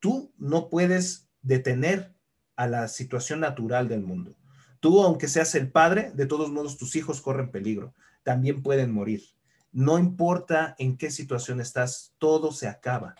[0.00, 2.14] Tú no puedes detener
[2.56, 4.36] a la situación natural del mundo.
[4.80, 9.22] Tú, aunque seas el padre, de todos modos tus hijos corren peligro, también pueden morir.
[9.72, 13.16] No importa en qué situación estás, todo se acaba.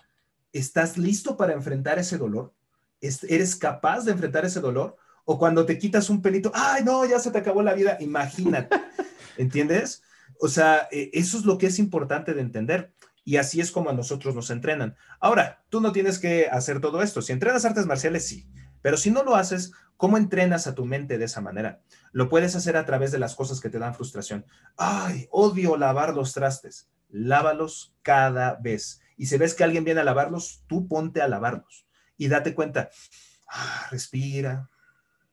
[0.52, 2.52] ¿Estás listo para enfrentar ese dolor?
[3.00, 4.96] ¿Eres capaz de enfrentar ese dolor?
[5.24, 8.76] O cuando te quitas un pelito, ay, no, ya se te acabó la vida, imagínate.
[9.36, 10.02] ¿Entiendes?
[10.40, 12.92] O sea, eh, eso es lo que es importante de entender.
[13.28, 14.96] Y así es como a nosotros nos entrenan.
[15.20, 17.20] Ahora, tú no tienes que hacer todo esto.
[17.20, 18.48] Si entrenas artes marciales, sí.
[18.80, 21.82] Pero si no lo haces, ¿cómo entrenas a tu mente de esa manera?
[22.12, 24.46] Lo puedes hacer a través de las cosas que te dan frustración.
[24.78, 26.88] Ay, odio lavar los trastes.
[27.10, 29.02] Lávalos cada vez.
[29.18, 31.86] Y si ves que alguien viene a lavarlos, tú ponte a lavarlos.
[32.16, 32.88] Y date cuenta.
[33.46, 34.70] Ah, respira.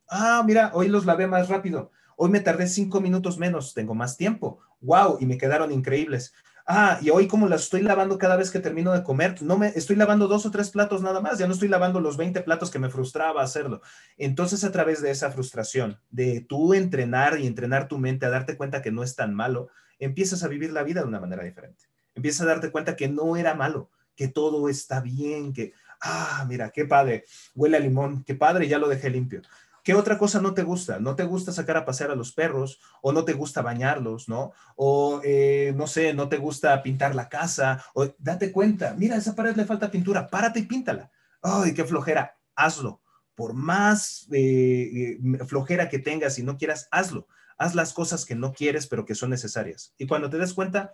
[0.10, 1.94] Ah, mira, hoy los lavé más rápido.
[2.18, 4.60] Hoy me tardé cinco minutos menos, tengo más tiempo.
[4.82, 5.18] ¡Wow!
[5.22, 6.34] Y me quedaron increíbles.
[6.68, 9.68] Ah, y hoy como las estoy lavando cada vez que termino de comer, no me
[9.68, 12.72] estoy lavando dos o tres platos nada más, ya no estoy lavando los 20 platos
[12.72, 13.82] que me frustraba hacerlo.
[14.18, 18.58] Entonces, a través de esa frustración, de tú entrenar y entrenar tu mente a darte
[18.58, 21.86] cuenta que no es tan malo, empiezas a vivir la vida de una manera diferente.
[22.16, 26.72] Empiezas a darte cuenta que no era malo, que todo está bien, que, ah, mira,
[26.72, 29.44] qué padre, huele a limón, qué padre, ya lo dejé limpio.
[29.86, 31.00] ¿Qué otra cosa no te gusta?
[31.00, 32.80] ¿No te gusta sacar a pasear a los perros?
[33.04, 34.28] ¿O no te gusta bañarlos?
[34.28, 34.52] ¿No?
[34.76, 37.86] O, eh, no sé, no te gusta pintar la casa?
[37.94, 41.12] O date cuenta, mira, a esa pared le falta pintura, párate y píntala.
[41.44, 42.36] ¡Ay, qué flojera!
[42.56, 43.04] Hazlo.
[43.36, 47.28] Por más eh, eh, flojera que tengas y no quieras, hazlo.
[47.60, 49.94] Haz las cosas que no quieres, pero que son necesarias.
[50.00, 50.94] Y cuando te des cuenta,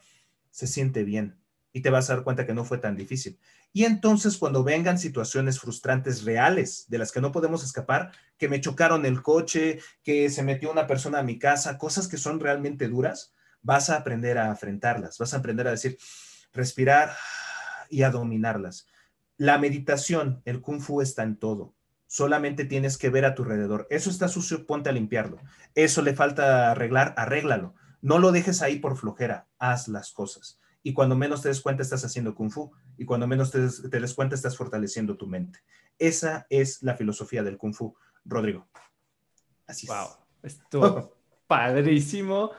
[0.49, 1.40] se siente bien
[1.73, 3.39] y te vas a dar cuenta que no fue tan difícil.
[3.73, 8.59] Y entonces cuando vengan situaciones frustrantes reales de las que no podemos escapar, que me
[8.61, 12.87] chocaron el coche, que se metió una persona a mi casa, cosas que son realmente
[12.87, 15.97] duras, vas a aprender a enfrentarlas, vas a aprender a decir,
[16.51, 17.15] respirar
[17.89, 18.87] y a dominarlas.
[19.37, 21.73] La meditación, el kung fu está en todo.
[22.07, 23.87] Solamente tienes que ver a tu alrededor.
[23.89, 25.37] Eso está sucio, ponte a limpiarlo.
[25.75, 27.73] Eso le falta arreglar, arréglalo.
[28.01, 31.83] No lo dejes ahí por flojera, haz las cosas y cuando menos te des cuenta
[31.83, 35.59] estás haciendo kung fu y cuando menos te des, cuenta estás fortaleciendo tu mente.
[35.97, 38.67] Esa es la filosofía del kung fu, Rodrigo.
[39.67, 40.07] Así wow,
[40.41, 40.55] es.
[40.55, 41.15] Estuvo
[41.47, 42.51] padrísimo.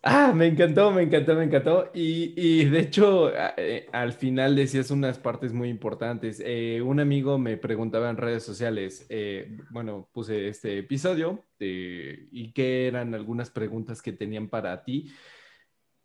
[0.00, 1.90] Ah, me encantó, me encantó, me encantó.
[1.92, 6.40] Y, de hecho, eh, al final decías unas partes muy importantes.
[6.44, 12.86] Eh, un amigo me preguntaba en redes sociales, eh, bueno, puse este episodio y qué
[12.86, 15.10] eran algunas preguntas que tenían para ti.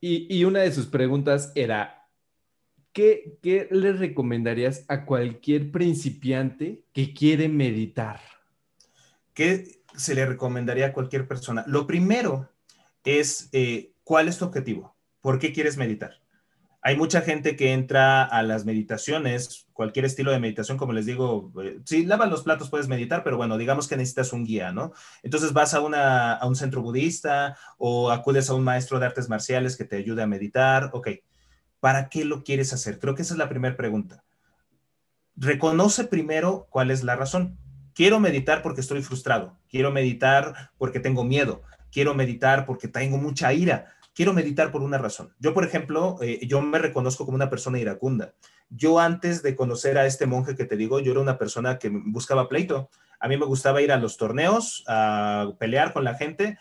[0.05, 2.09] Y, una de sus preguntas era,
[2.91, 8.19] ¿qué, ¿qué le recomendarías a cualquier principiante que quiere meditar?
[9.33, 11.63] ¿Qué se le recomendaría a cualquier persona?
[11.67, 12.49] Lo primero
[13.05, 14.93] es, eh, ¿cuál es tu objetivo?
[15.21, 16.19] ¿Por qué quieres meditar?
[16.85, 21.53] Hay mucha gente que entra a las meditaciones, cualquier estilo de meditación, como les digo,
[21.63, 24.91] eh, si lavas los platos puedes meditar, pero bueno, digamos que necesitas un guía, ¿no?
[25.23, 29.29] Entonces vas a, una, a un centro budista o acudes a un maestro de artes
[29.29, 30.89] marciales que te ayude a meditar.
[30.91, 31.07] Ok,
[31.79, 32.99] ¿para qué lo quieres hacer?
[32.99, 34.25] Creo que esa es la primera pregunta.
[35.37, 37.57] Reconoce primero cuál es la razón.
[37.93, 41.61] Quiero meditar porque estoy frustrado, quiero meditar porque tengo miedo,
[41.93, 45.33] quiero meditar porque tengo mucha ira, quiero meditar por una razón.
[45.39, 48.33] Yo, por ejemplo, eh, yo me reconozco como una persona iracunda.
[48.69, 51.89] Yo antes de conocer a este monje que te digo, yo era una persona que
[51.89, 52.89] buscaba pleito.
[53.19, 56.57] A mí me gustaba ir a los torneos, a pelear con la gente,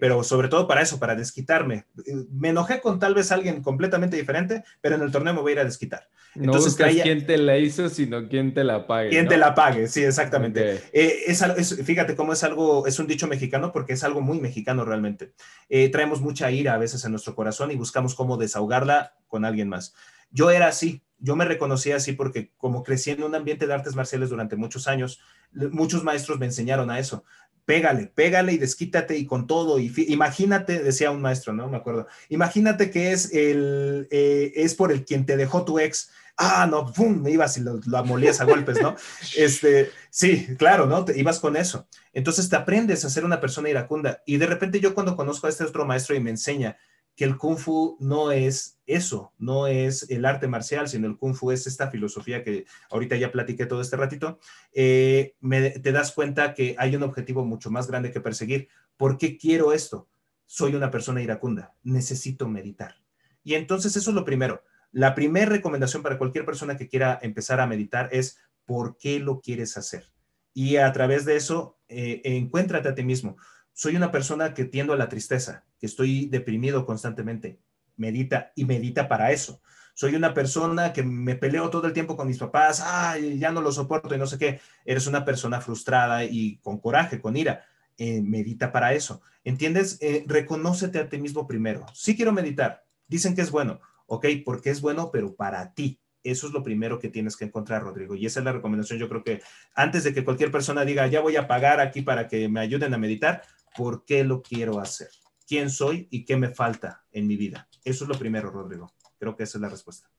[0.00, 1.86] pero sobre todo para eso, para desquitarme.
[2.30, 5.54] Me enojé con tal vez alguien completamente diferente, pero en el torneo me voy a
[5.54, 6.08] ir a desquitar.
[6.36, 9.08] No Entonces, buscas quién te la hizo, sino quién te la pague.
[9.08, 10.82] Quién te la pague, sí, exactamente.
[10.92, 14.84] Eh, es, fíjate cómo es algo, es un dicho mexicano porque es algo muy mexicano
[14.84, 15.32] realmente.
[15.70, 19.68] Eh, traemos mucha ira a veces en nuestro corazón y buscamos cómo desahogarla con alguien
[19.68, 19.94] más.
[20.30, 23.94] Yo era así, yo me reconocía así porque como crecí en un ambiente de artes
[23.94, 25.20] marciales durante muchos años,
[25.52, 27.24] muchos maestros me enseñaron a eso.
[27.64, 29.78] Pégale, pégale y desquítate y con todo.
[29.78, 31.68] Y imagínate, decía un maestro, ¿no?
[31.68, 32.06] Me acuerdo.
[32.28, 36.10] Imagínate que es el eh, es por el quien te dejó tu ex.
[36.36, 38.94] Ah, no, pum, me ibas y lo, lo amolías a golpes, ¿no?
[39.36, 41.04] Este, sí, claro, ¿no?
[41.04, 41.88] Te ibas con eso.
[42.12, 44.22] Entonces te aprendes a ser una persona iracunda.
[44.26, 46.76] Y de repente yo cuando conozco a este otro maestro y me enseña
[47.16, 51.34] que el kung fu no es eso, no es el arte marcial, sino el kung
[51.34, 54.38] fu es esta filosofía que ahorita ya platiqué todo este ratito,
[54.74, 55.34] eh,
[55.82, 58.68] te das cuenta que hay un objetivo mucho más grande que perseguir.
[58.98, 60.08] ¿Por qué quiero esto?
[60.44, 62.96] Soy una persona iracunda, necesito meditar.
[63.42, 64.62] Y entonces eso es lo primero.
[64.92, 69.40] La primera recomendación para cualquier persona que quiera empezar a meditar es ¿por qué lo
[69.40, 70.12] quieres hacer?
[70.52, 73.36] Y a través de eso, eh, encuéntrate a ti mismo
[73.76, 77.60] soy una persona que tiendo a la tristeza, estoy deprimido constantemente.
[77.96, 79.60] Medita y medita para eso.
[79.94, 83.62] Soy una persona que me peleo todo el tiempo con mis papás, ay, ya no
[83.62, 84.60] lo soporto y no sé qué.
[84.84, 87.64] Eres una persona frustrada y con coraje, con ira.
[87.96, 89.22] Eh, medita para eso.
[89.42, 89.96] ¿Entiendes?
[90.02, 91.86] Eh, reconócete a ti mismo primero.
[91.94, 92.84] Sí quiero meditar.
[93.08, 93.80] Dicen que es bueno.
[94.06, 95.98] Ok, porque es bueno, pero para ti.
[96.22, 98.14] Eso es lo primero que tienes que encontrar, Rodrigo.
[98.14, 98.98] Y esa es la recomendación.
[98.98, 99.40] Yo creo que
[99.74, 102.92] antes de que cualquier persona diga, ya voy a pagar aquí para que me ayuden
[102.92, 103.42] a meditar,
[103.76, 105.10] por qué lo quiero hacer,
[105.46, 107.68] quién soy y qué me falta en mi vida.
[107.84, 108.92] Eso es lo primero, Rodrigo.
[109.18, 110.10] Creo que esa es la respuesta.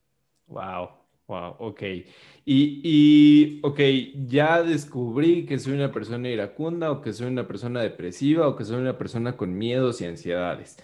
[0.46, 0.88] Wow,
[1.26, 1.82] wow, ok.
[2.44, 3.80] Y, y, ok,
[4.26, 8.64] ya descubrí que soy una persona iracunda o que soy una persona depresiva o que
[8.64, 10.78] soy una persona con miedos y ansiedades.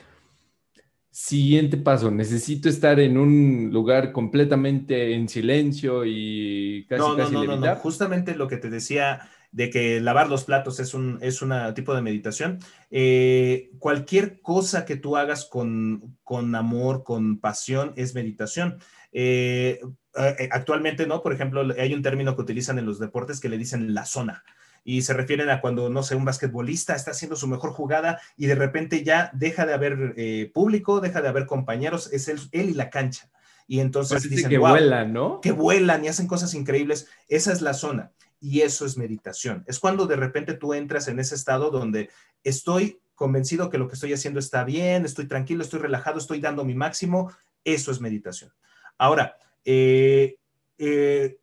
[1.11, 7.45] Siguiente paso, necesito estar en un lugar completamente en silencio y casi, no, casi no,
[7.45, 11.41] no, no, justamente lo que te decía de que lavar los platos es un es
[11.41, 12.59] una tipo de meditación.
[12.91, 18.79] Eh, cualquier cosa que tú hagas con, con amor, con pasión, es meditación.
[19.13, 19.81] Eh,
[20.17, 21.23] eh, actualmente, ¿no?
[21.23, 24.43] Por ejemplo, hay un término que utilizan en los deportes que le dicen la zona
[24.83, 28.47] y se refieren a cuando, no sé, un basquetbolista está haciendo su mejor jugada y
[28.47, 32.75] de repente ya deja de haber público, deja de haber compañeros, es él, él y
[32.75, 33.31] la cancha.
[33.69, 35.41] Y entonces dicen que vuelan, ¿no?
[35.41, 37.07] Que vuelan y hacen cosas increíbles.
[37.29, 38.11] Esa es la zona
[38.45, 39.65] y eso es meditación.
[39.67, 42.11] Es cuando de repente tú entras en ese estado donde
[42.43, 46.63] estoy convencido que lo que estoy haciendo está bien, estoy tranquilo, estoy relajado, estoy dando
[46.63, 47.33] mi máximo.
[47.65, 48.53] Eso es meditación.
[48.99, 50.37] Ahora, eh,
[50.77, 51.39] eh,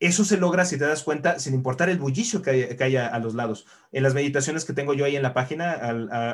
[0.00, 3.36] eso se logra, si te das cuenta, sin importar el bullicio que, haya, a los
[3.36, 3.64] lados.
[3.92, 5.74] En las meditaciones que tengo yo ahí en la página,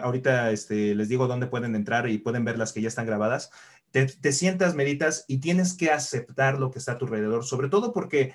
[0.02, 3.50] ahorita este, les digo dónde pueden entrar y pueden ver las que ya están grabadas.
[3.90, 7.68] Te, te, sientas, meditas y tienes que aceptar lo que está a tu alrededor, sobre
[7.68, 8.32] todo porque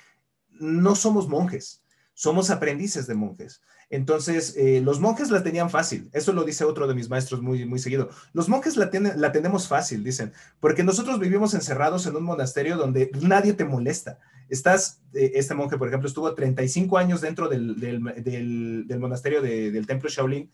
[0.60, 3.62] no somos monjes, somos aprendices de monjes.
[3.90, 6.10] Entonces, eh, los monjes la tenían fácil.
[6.12, 8.10] Eso lo dice otro de mis maestros muy, muy seguido.
[8.34, 13.12] Los monjes la, la tenemos fácil, dicen, porque nosotros vivimos encerrados en un monasterio donde
[13.22, 14.20] nadie te molesta.
[14.50, 20.10] Estás, eh, este monje, por ejemplo, estuvo 35 años dentro del, del, monasterio del templo
[20.10, 20.52] Shaolin,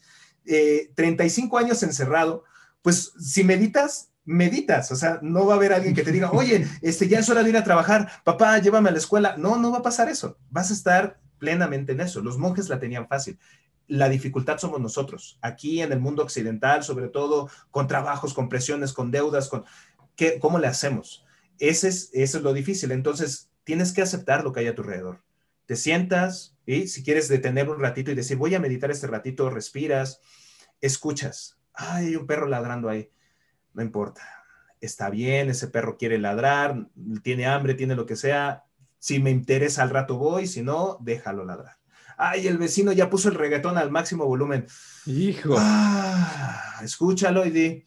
[0.96, 2.44] 35 eh, años encerrado.
[2.84, 6.68] Pues si meditas, meditas, o sea, no va a haber alguien que te diga, oye,
[6.82, 9.36] este, ya es hora de ir a trabajar, papá, llévame a la escuela.
[9.38, 10.38] No, no va a pasar eso.
[10.50, 12.22] Vas a estar plenamente en eso.
[12.22, 13.38] Los monjes la tenían fácil.
[13.88, 15.38] La dificultad somos nosotros.
[15.42, 19.66] Aquí en el mundo occidental, sobre todo con trabajos, con presiones, con deudas, con
[20.16, 21.26] ¿qué, ¿cómo le hacemos?
[21.60, 22.92] Ese es, eso es lo difícil.
[22.92, 25.22] Entonces, tienes que aceptar lo que hay a tu alrededor.
[25.66, 29.50] Te sientas y si quieres detener un ratito y decir, voy a meditar este ratito,
[29.50, 30.22] respiras,
[30.80, 31.58] escuchas.
[31.74, 33.10] Ay, hay un perro ladrando ahí
[33.74, 34.22] no importa.
[34.82, 36.88] está bien, ese perro quiere ladrar,
[37.24, 38.64] tiene hambre, tiene lo que sea,
[39.00, 41.78] si me interesa al rato voy, si no, déjalo ladrar.
[42.18, 44.66] Ay, el vecino ya puso el reggaetón al máximo volumen.
[45.06, 45.56] Hijo.
[45.58, 47.84] Ah, escúchalo y di,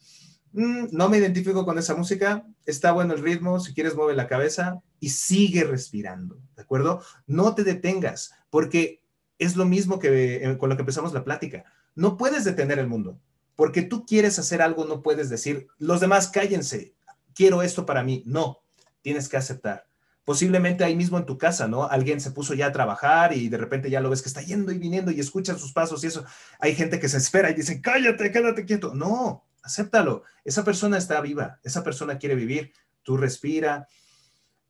[0.53, 4.27] mm, no me identifico con esa música, está bueno el ritmo, si quieres mueve la
[4.27, 7.01] cabeza y sigue respirando, ¿de acuerdo?
[7.25, 9.01] No te detengas, porque
[9.39, 11.65] es lo mismo que eh, con lo que empezamos la plática.
[11.95, 13.19] No puedes detener el mundo,
[13.57, 16.93] porque tú quieres hacer algo, no puedes decir, los demás cállense,
[17.33, 18.21] quiero esto para mí.
[18.27, 18.61] No,
[19.01, 19.87] tienes que aceptar.
[20.23, 21.85] Posiblemente ahí mismo en tu casa, ¿no?
[21.85, 24.71] Alguien se puso ya a trabajar y de repente ya lo ves que está yendo
[24.71, 26.23] y viniendo y escuchan sus pasos y eso.
[26.59, 28.93] Hay gente que se espera y dice, cállate, quédate quieto.
[28.93, 30.21] No, acéptalo.
[30.45, 32.73] Esa persona está viva, esa persona quiere vivir.
[33.01, 33.87] Tú respira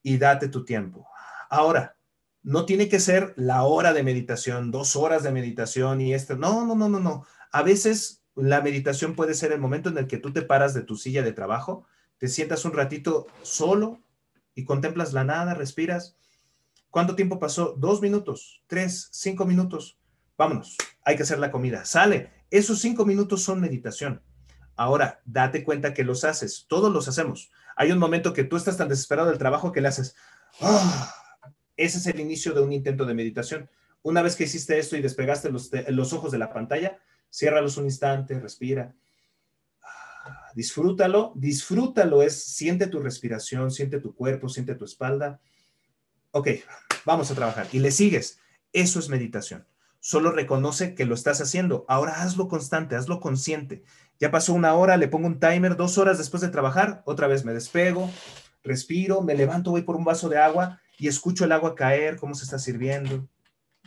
[0.01, 1.09] y date tu tiempo.
[1.49, 1.97] Ahora,
[2.41, 6.37] no tiene que ser la hora de meditación, dos horas de meditación y esto.
[6.37, 7.25] No, no, no, no, no.
[7.51, 10.83] A veces la meditación puede ser el momento en el que tú te paras de
[10.83, 11.85] tu silla de trabajo,
[12.17, 14.01] te sientas un ratito solo
[14.55, 16.15] y contemplas la nada, respiras.
[16.89, 17.75] ¿Cuánto tiempo pasó?
[17.77, 19.97] Dos minutos, tres, cinco minutos.
[20.37, 21.85] Vámonos, hay que hacer la comida.
[21.85, 22.31] Sale.
[22.49, 24.21] Esos cinco minutos son meditación.
[24.75, 26.65] Ahora, date cuenta que los haces.
[26.69, 27.51] Todos los hacemos.
[27.75, 30.15] Hay un momento que tú estás tan desesperado del trabajo que le haces.
[30.61, 31.13] ¡Ah!
[31.75, 33.69] Ese es el inicio de un intento de meditación.
[34.01, 36.99] Una vez que hiciste esto y despegaste los, ojos de la pantalla,
[37.29, 38.93] ciérralos un instante, respira.
[39.83, 45.39] Ah, disfrútalo, disfrútalo, es siente tu respiración, siente tu cuerpo, siente tu espalda.
[46.31, 46.49] Ok,
[47.05, 47.67] vamos a trabajar.
[47.71, 48.39] Y le sigues.
[48.73, 49.65] Eso es meditación.
[49.99, 51.85] Solo reconoce que lo estás haciendo.
[51.87, 53.83] Ahora hazlo constante, hazlo consciente.
[54.19, 57.45] Ya pasó una hora, le pongo un timer, dos horas después de trabajar, otra vez
[57.45, 58.09] me despego,
[58.63, 62.33] respiro, me levanto, voy por un vaso de agua y escucho el agua caer, cómo
[62.33, 63.27] se está sirviendo,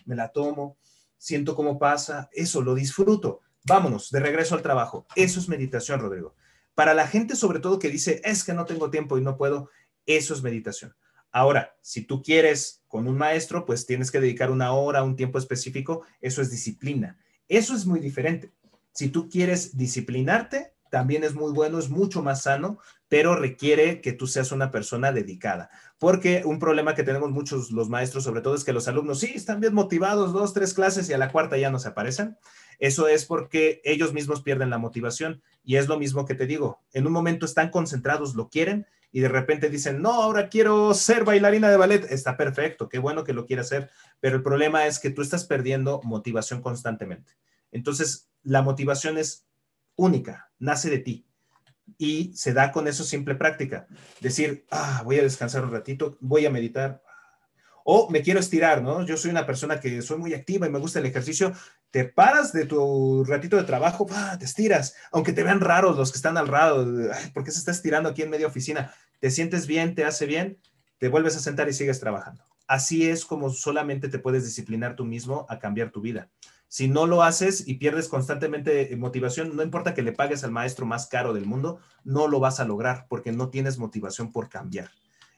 [0.05, 0.77] me la tomo,
[1.21, 3.43] siento cómo pasa, eso lo disfruto.
[3.65, 5.07] Vámonos, de regreso al trabajo.
[5.15, 6.35] Eso es meditación, Rodrigo.
[6.75, 9.71] Para la gente sobre todo que dice, es que no tengo tiempo y no puedo,
[10.07, 10.95] eso es meditación.
[11.31, 15.39] Ahora, si tú quieres con un maestro, pues tienes que dedicar una hora, un tiempo
[15.39, 17.19] específico, eso es disciplina.
[17.49, 18.51] Eso es muy diferente.
[18.93, 22.79] Si tú quieres disciplinarte, también es muy bueno, es mucho más sano,
[23.09, 25.71] pero requiere que tú seas una persona dedicada.
[25.99, 29.33] Porque un problema que tenemos muchos los maestros, sobre todo, es que los alumnos sí
[29.35, 32.37] están bien motivados, dos, tres clases y a la cuarta ya no se aparecen.
[32.79, 35.43] Eso es porque ellos mismos pierden la motivación.
[35.65, 39.21] Y es lo mismo que te digo, en un momento están concentrados, lo quieren y
[39.21, 42.07] de repente dicen, no, ahora quiero ser bailarina de ballet.
[42.11, 45.45] Está perfecto, qué bueno que lo quiera hacer, pero el problema es que tú estás
[45.45, 47.33] perdiendo motivación constantemente.
[47.73, 49.47] Entonces, la motivación es
[50.01, 51.27] única, nace de ti
[51.99, 53.87] y se da con eso simple práctica.
[54.21, 57.03] Decir, ah, voy a descansar un ratito, voy a meditar.
[57.85, 59.05] O me quiero estirar, ¿no?
[59.05, 61.53] Yo soy una persona que soy muy activa y me gusta el ejercicio.
[61.91, 64.07] Te paras de tu ratito de trabajo,
[64.39, 66.87] te estiras, aunque te vean raros los que están al lado.
[67.35, 68.95] ¿Por qué se está estirando aquí en media oficina?
[69.19, 70.59] Te sientes bien, te hace bien,
[70.99, 72.45] te vuelves a sentar y sigues trabajando.
[72.67, 76.31] Así es como solamente te puedes disciplinar tú mismo a cambiar tu vida.
[76.71, 80.87] Si no lo haces y pierdes constantemente motivación, no importa que le pagues al maestro
[80.87, 84.89] más caro del mundo, no lo vas a lograr porque no tienes motivación por cambiar.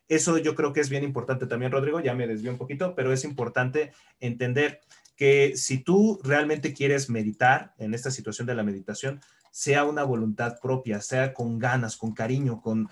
[0.09, 3.15] Eso yo creo que es bien importante también, Rodrigo, ya me desvió un poquito, pero
[3.15, 4.81] es importante entender
[5.17, 10.59] que si tú realmente quieres meditar en esta situación de la meditación, sea una voluntad
[10.61, 12.91] propia, sea con ganas, con cariño, con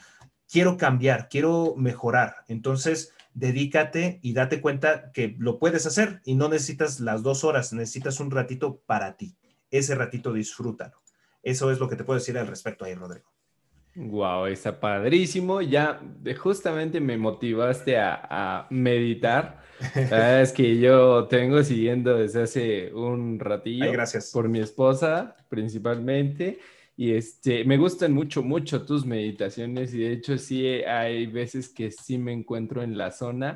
[0.50, 2.36] quiero cambiar, quiero mejorar.
[2.48, 7.72] Entonces, dedícate y date cuenta que lo puedes hacer y no necesitas las dos horas,
[7.72, 9.36] necesitas un ratito para ti.
[9.70, 11.00] Ese ratito disfrútalo.
[11.42, 13.30] Eso es lo que te puedo decir al respecto ahí, Rodrigo.
[13.94, 15.60] Wow, está padrísimo.
[15.60, 16.00] Ya
[16.38, 19.60] justamente me motivaste a, meditar.
[20.40, 23.90] es que yo tengo siguiendo desde hace un ratillo.
[23.92, 24.30] gracias.
[24.32, 26.58] Por mi esposa, principalmente.
[27.00, 31.90] Y este, me gustan mucho, mucho tus meditaciones y de hecho sí hay veces que
[31.90, 33.54] sí me encuentro en la zona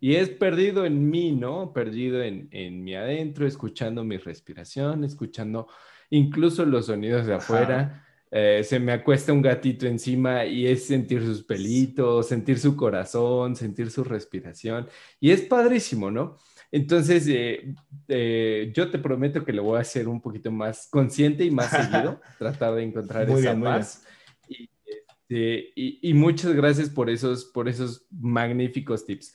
[0.00, 1.72] y es perdido en mí, ¿no?
[1.72, 5.68] Perdido en, en mi adentro, escuchando mi respiración, escuchando
[6.10, 8.04] incluso los sonidos de afuera.
[8.32, 13.54] Eh, se me acuesta un gatito encima y es sentir sus pelitos, sentir su corazón,
[13.54, 14.88] sentir su respiración.
[15.20, 16.38] Y es padrísimo, ¿no?
[16.72, 17.74] Entonces, eh,
[18.06, 21.70] eh, yo te prometo que lo voy a hacer un poquito más consciente y más
[21.70, 24.04] seguido, tratar de encontrar esa paz.
[24.48, 29.34] Este, y, muchas gracias por esos, por esos magníficos tips.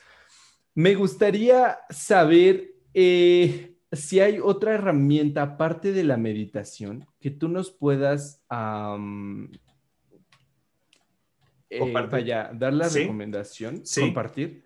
[0.74, 7.72] Me gustaría saber eh, si hay otra herramienta aparte de la meditación que tú nos
[7.72, 8.44] puedas
[12.10, 14.66] vaya, dar la recomendación, compartir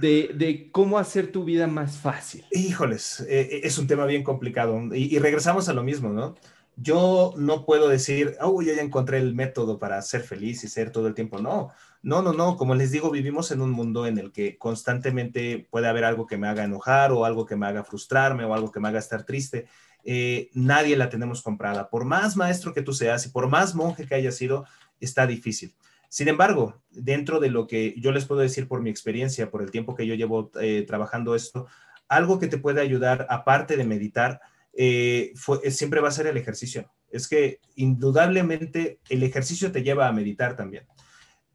[0.00, 2.44] de, cómo hacer tu vida más fácil?
[2.50, 6.34] Híjoles, eh, eh, es un tema bien complicado y, regresamos a lo mismo, ¿no?
[6.76, 11.06] yo no puedo decir, oh, ya encontré el método para ser feliz y ser todo
[11.06, 11.38] el tiempo.
[11.38, 11.70] No,
[12.02, 12.56] no, no, no.
[12.56, 16.38] Como les digo, vivimos en un mundo en el que constantemente puede haber algo que
[16.38, 19.24] me haga enojar o algo que me haga frustrarme o algo que me haga estar
[19.24, 19.66] triste.
[20.04, 21.90] Eh, nadie la tenemos comprada.
[21.90, 24.64] Por más maestro que tú seas y por más monje que hayas sido,
[24.98, 25.74] está difícil.
[26.12, 29.70] Sin embargo, dentro de lo que yo les puedo decir por mi experiencia, por el
[29.70, 31.68] tiempo que yo llevo eh, trabajando esto,
[32.06, 34.38] algo que te puede ayudar, aparte de meditar,
[34.74, 35.32] eh,
[35.70, 36.92] siempre va a ser el ejercicio.
[37.08, 40.86] Es que indudablemente el ejercicio te lleva a meditar también.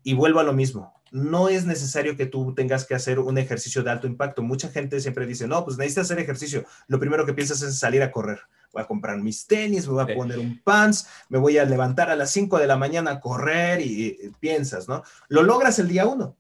[0.02, 3.84] Y vuelvo a lo mismo, no es necesario que tú tengas que hacer un ejercicio
[3.84, 4.42] de alto impacto.
[4.42, 6.66] Mucha gente siempre dice, no, pues necesitas hacer ejercicio.
[6.88, 8.40] Lo primero que piensas es salir a correr.
[8.78, 12.12] Voy a comprar mis tenis, me voy a poner un pants, me voy a levantar
[12.12, 15.02] a las 5 de la mañana a correr y, y piensas, ¿no?
[15.30, 16.36] Lo logras el día 1.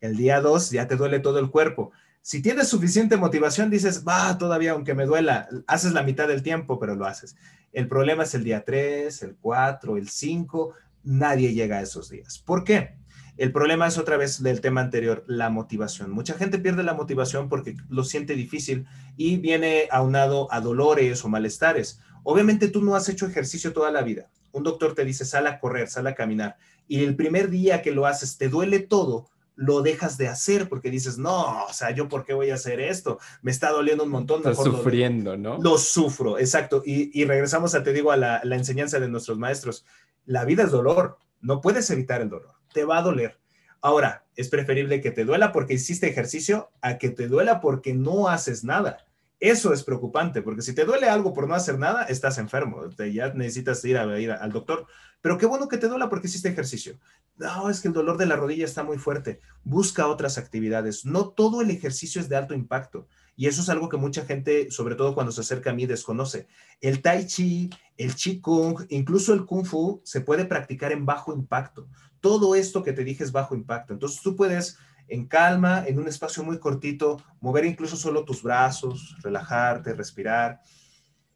[0.00, 1.90] El día 2 ya te duele todo el cuerpo.
[2.20, 6.78] Si tienes suficiente motivación, dices, va, todavía aunque me duela, haces la mitad del tiempo,
[6.78, 7.34] pero lo haces.
[7.72, 12.38] El problema es el día 3, el 4, el 5, nadie llega a esos días.
[12.38, 12.94] ¿Por qué?
[13.36, 16.10] El problema es otra vez del tema anterior, la motivación.
[16.10, 21.28] Mucha gente pierde la motivación porque lo siente difícil y viene aunado a dolores o
[21.28, 22.00] malestares.
[22.24, 24.28] Obviamente tú no has hecho ejercicio toda la vida.
[24.52, 26.56] Un doctor te dice, sal a correr, sal a caminar.
[26.86, 30.90] Y el primer día que lo haces, te duele todo, lo dejas de hacer porque
[30.90, 34.10] dices, no, o sea, yo por qué voy a hacer esto, me está doliendo un
[34.10, 34.38] montón.
[34.38, 35.58] Estás sufriendo, ¿no?
[35.58, 36.82] Lo sufro, exacto.
[36.84, 39.84] Y, regresamos a, te digo, a la, la enseñanza de nuestros maestros.
[40.26, 43.38] La vida es dolor, no puedes evitar el dolor, te va a doler.
[43.80, 48.28] Ahora, es preferible que te duela porque hiciste ejercicio a que te duela porque no
[48.28, 49.04] haces nada.
[49.40, 53.12] Eso es preocupante, porque si te duele algo por no hacer nada, estás enfermo, te,
[53.12, 54.86] ya necesitas ir, al doctor.
[55.20, 56.96] Pero qué bueno que te duela porque hiciste ejercicio.
[57.36, 59.40] No, es que el dolor de la rodilla está muy fuerte.
[59.64, 61.04] Busca otras actividades.
[61.04, 63.08] No todo el ejercicio es de alto impacto.
[63.34, 66.48] Y eso es algo que mucha gente, sobre todo cuando se acerca a mí, desconoce.
[66.80, 71.32] El tai chi, el chi kung, incluso el kung fu, se puede practicar en bajo
[71.32, 71.88] impacto.
[72.20, 73.92] Todo esto que te dije es bajo impacto.
[73.92, 74.76] Entonces tú puedes
[75.08, 80.60] en calma, en un espacio muy cortito, mover incluso solo tus brazos, relajarte, respirar.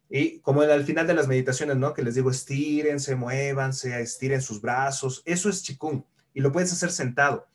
[0.09, 1.93] Y como al final de las meditaciones, ¿no?
[1.93, 5.23] Que les digo, estírense, muévanse, estiren sus brazos.
[5.25, 7.47] Eso es chikung y lo puedes hacer sentado.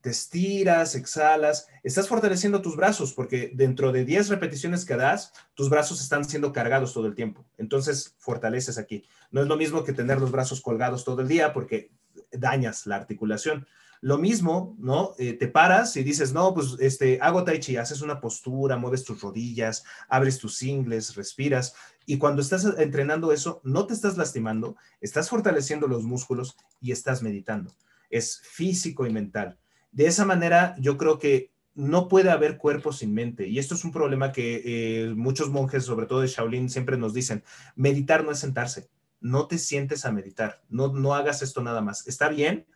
[0.00, 5.68] Te estiras, exhalas, estás fortaleciendo tus brazos porque dentro de 10 repeticiones que das, tus
[5.68, 7.44] brazos están siendo cargados todo el tiempo.
[7.58, 9.04] Entonces, fortaleces aquí.
[9.30, 11.90] No es lo mismo que tener los brazos colgados todo el día porque
[12.32, 13.66] dañas la articulación.
[14.02, 15.14] Lo mismo, ¿no?
[15.18, 19.04] Eh, te paras y dices, no, pues este, hago tai chi, haces una postura, mueves
[19.04, 21.74] tus rodillas, abres tus ingles, respiras.
[22.06, 27.22] Y cuando estás entrenando eso, no te estás lastimando, estás fortaleciendo los músculos y estás
[27.22, 27.70] meditando.
[28.08, 29.58] Es físico y mental.
[29.92, 33.48] De esa manera, yo creo que no puede haber cuerpo sin mente.
[33.48, 37.14] Y esto es un problema que eh, muchos monjes, sobre todo de Shaolin, siempre nos
[37.14, 37.42] dicen,
[37.74, 38.88] meditar no es sentarse.
[39.20, 42.06] No te sientes a meditar, no, no hagas esto nada más.
[42.06, 42.66] Está bien,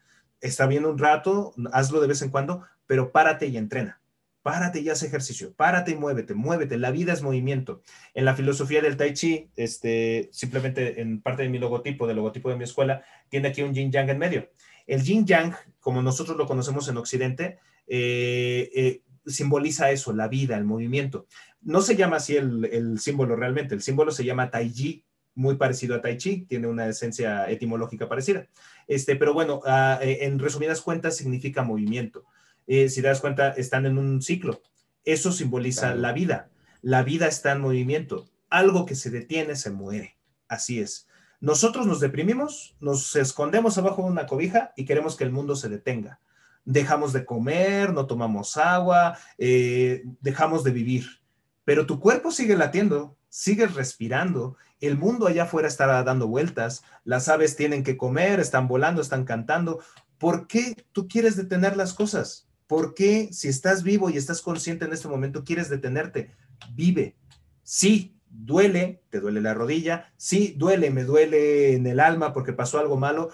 [0.41, 4.01] está bien un rato, hazlo de vez en cuando, pero párate y entrena.
[4.43, 6.77] Párate y haz ejercicio, párate y muévete, muévete.
[6.77, 7.81] La vida es movimiento.
[8.13, 12.51] En la filosofía del Tai Chi, este, simplemente en parte de mi logotipo, del logotipo
[12.51, 14.51] de mi escuela, tiene aquí un yin yang en medio.
[14.87, 20.57] El yin yang, como nosotros lo conocemos en Occidente, eh, eh, simboliza eso, la vida,
[20.57, 21.27] el movimiento.
[21.63, 25.05] No se llama así el, el, símbolo realmente, el símbolo se llama Tai Chi,
[25.35, 28.47] muy parecido a Tai Chi, tiene una esencia etimológica parecida.
[28.87, 32.25] Este, pero bueno, ah, eh, en resumidas cuentas significa movimiento.
[32.67, 34.63] Eh, si das cuenta, están en un ciclo.
[35.05, 36.51] Eso simboliza la vida.
[36.83, 38.29] La vida está en movimiento.
[38.49, 40.17] Algo que se detiene se muere.
[40.49, 41.09] Así es.
[41.41, 45.69] Nosotros nos deprimimos, nos escondemos abajo de una cobija y queremos que el mundo se
[45.69, 46.21] detenga.
[46.65, 51.07] Dejamos de comer, no tomamos agua, eh, dejamos de vivir.
[51.65, 57.29] Pero tu cuerpo sigue latiendo, sigues respirando, el mundo allá afuera está dando vueltas, las
[57.29, 59.81] aves tienen que comer, están volando, están cantando.
[60.19, 62.49] ¿Por qué tú quieres detener las cosas?
[62.67, 66.35] ¿Por qué si estás vivo y estás consciente en este momento quieres detenerte?
[66.73, 67.17] Vive.
[67.63, 72.79] Sí, duele, te duele la rodilla, sí, duele, me duele en el alma porque pasó
[72.79, 73.31] algo malo,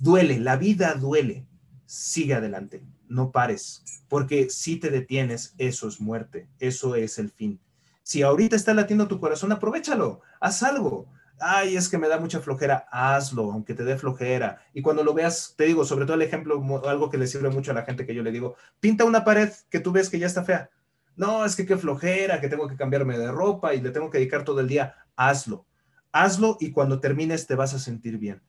[0.00, 1.46] duele, la vida duele.
[1.86, 7.60] Sigue adelante, no pares, porque si te detienes, eso es muerte, eso es el fin.
[8.02, 11.06] Si ahorita está latiendo tu corazón, aprovechalo, haz algo.
[11.40, 14.60] Ay, es que me da mucha flojera, hazlo, aunque te dé flojera.
[14.72, 17.72] Y cuando lo veas, te digo, sobre todo el ejemplo, algo que le sirve mucho
[17.72, 20.26] a la gente que yo le digo, pinta una pared que tú ves que ya
[20.26, 20.70] está fea.
[21.16, 24.18] No, es que qué flojera, que tengo que cambiarme de ropa y le tengo que
[24.18, 24.94] dedicar todo el día.
[25.16, 25.66] Hazlo,
[26.12, 28.42] hazlo y cuando termines te vas a sentir bien.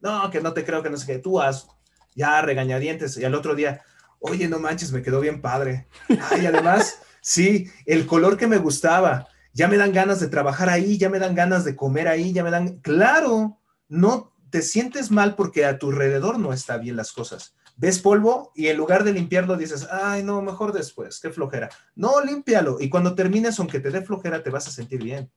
[0.00, 1.76] No, que no te creo que no sé qué, tú hazlo.
[2.14, 3.82] Ya regañadientes y al otro día,
[4.20, 5.86] oye, no manches, me quedó bien padre.
[6.30, 7.00] Ay, además...
[7.24, 9.28] Sí, el color que me gustaba.
[9.54, 12.42] ya me dan ganas de trabajar ahí, ya me dan ganas de comer ahí, ya
[12.42, 17.12] me dan, claro, no te sientes mal porque a tu alrededor no está bien las
[17.12, 17.54] cosas.
[17.82, 21.68] Ves polvo y en lugar de limpiarlo dices, ay, no, mejor después, qué flojera.
[21.96, 25.32] No, límpialo y cuando termines, aunque te dé flojera, te vas a sentir bien.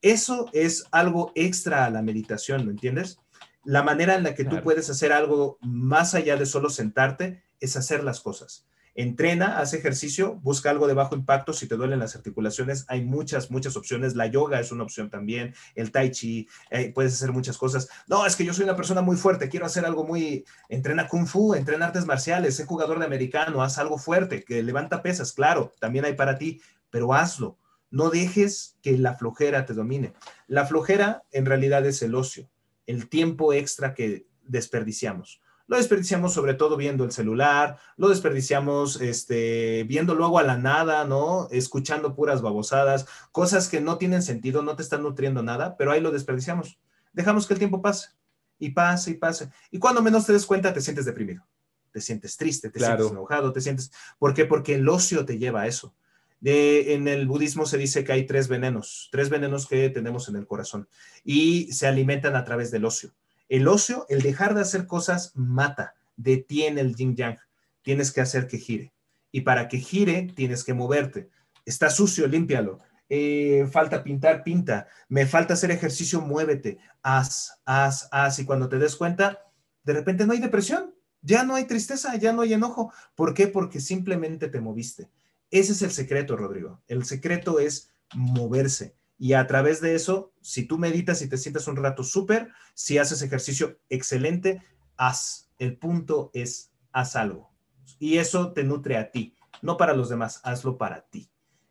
[0.00, 3.18] Eso es algo extra a la meditación, ¿lo entiendes?
[3.62, 7.76] La manera en la que tú puedes hacer algo más allá de solo sentarte es
[7.76, 11.52] hacer las cosas entrena, hace ejercicio, busca algo de bajo impacto.
[11.52, 14.14] Si te duelen las articulaciones, hay muchas, muchas opciones.
[14.14, 17.88] La yoga es una opción también, el tai chi, eh, puedes hacer muchas cosas.
[18.06, 21.26] No, es que yo soy una persona muy fuerte, quiero hacer algo muy, entrena kung
[21.26, 25.72] fu, entrena artes marciales, sé jugador de americano, haz algo fuerte, que levanta pesas, claro,
[25.80, 27.58] también hay para ti, pero hazlo.
[27.90, 30.14] No dejes que la flojera te domine.
[30.46, 32.48] La flojera en realidad es el ocio,
[32.86, 35.41] el tiempo extra que desperdiciamos.
[35.72, 41.06] Lo desperdiciamos sobre todo viendo el celular, lo desperdiciamos este, viendo luego a la nada,
[41.06, 41.48] ¿no?
[41.50, 46.02] Escuchando puras babosadas, cosas que no tienen sentido, no te están nutriendo nada, pero ahí
[46.02, 46.78] lo desperdiciamos.
[47.14, 48.10] Dejamos que el tiempo pase
[48.58, 49.48] y pase y pase.
[49.70, 51.42] Y cuando menos te des cuenta, te sientes deprimido,
[51.90, 53.90] te sientes triste, te sientes enojado, te sientes...
[54.18, 54.44] ¿Por qué?
[54.44, 55.94] Porque el ocio te lleva a eso.
[56.38, 60.36] De, en el budismo se dice que hay tres venenos, tres venenos que tenemos en
[60.36, 60.86] el corazón
[61.24, 63.14] y se alimentan a través del ocio.
[63.52, 67.36] El ocio, el dejar de hacer cosas, mata, detiene el yin yang.
[67.82, 68.94] Tienes que hacer que gire.
[69.30, 71.28] Y para que gire, tienes que moverte.
[71.66, 72.78] Está sucio, límpialo.
[73.10, 74.88] Eh, falta pintar, pinta.
[75.10, 76.78] Me falta hacer ejercicio, muévete.
[77.02, 78.38] Haz, haz, haz.
[78.38, 79.40] Y cuando te des cuenta,
[79.84, 82.90] de repente no hay depresión, ya no hay tristeza, ya no hay enojo.
[83.14, 83.48] ¿Por qué?
[83.48, 85.10] Porque simplemente te moviste.
[85.50, 86.80] Ese es el secreto, Rodrigo.
[86.88, 88.94] El secreto es moverse.
[89.22, 92.98] Y a través de eso, si tú meditas y te sientes un rato súper, si
[92.98, 94.64] haces ejercicio excelente,
[94.96, 95.48] haz.
[95.60, 97.52] El punto es, haz algo.
[98.00, 101.30] Y eso te nutre a ti, no para los demás, hazlo para ti.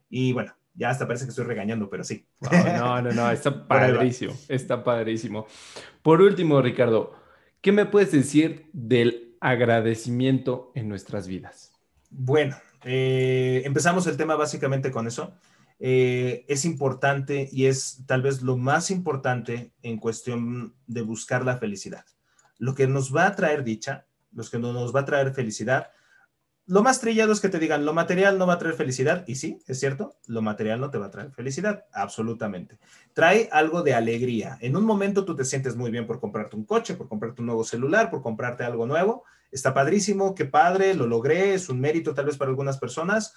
[0.09, 2.25] Y bueno, ya hasta parece que estoy regañando, pero sí.
[2.39, 5.45] no, no, no, está padrísimo, está padrísimo.
[6.01, 7.15] Por último, Ricardo,
[7.59, 11.73] ¿qué me puedes decir del agradecimiento en nuestras vidas?
[12.11, 15.33] Bueno, eh, empezamos el tema básicamente con eso.
[15.83, 21.57] Eh, es importante y es tal vez lo más importante en cuestión de buscar la
[21.57, 22.05] felicidad.
[22.59, 25.89] Lo que nos va a traer dicha, lo que nos va a traer felicidad,
[26.67, 29.35] lo más trillado es que te digan, lo material no va a traer felicidad, y
[29.35, 32.77] sí, es cierto, lo material no te va a traer felicidad, absolutamente.
[33.13, 34.59] Trae algo de alegría.
[34.61, 37.47] En un momento tú te sientes muy bien por comprarte un coche, por comprarte un
[37.47, 39.23] nuevo celular, por comprarte algo nuevo.
[39.51, 43.33] Está padrísimo, qué padre, lo logré, es un mérito tal vez para algunas personas,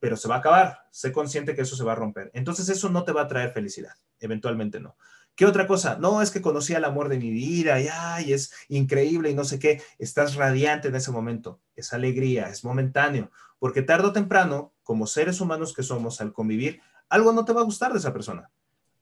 [0.00, 0.86] pero se va a acabar.
[0.90, 2.30] Sé consciente que eso se va a romper.
[2.34, 4.96] Entonces eso no te va a traer felicidad, eventualmente no.
[5.36, 5.96] ¿Qué otra cosa?
[5.98, 9.44] No, es que conocí al amor de mi vida y ay, es increíble y no
[9.44, 9.80] sé qué.
[9.98, 11.60] Estás radiante en ese momento.
[11.76, 16.80] Es alegría, es momentáneo, porque tarde o temprano, como seres humanos que somos al convivir,
[17.08, 18.50] algo no te va a gustar de esa persona.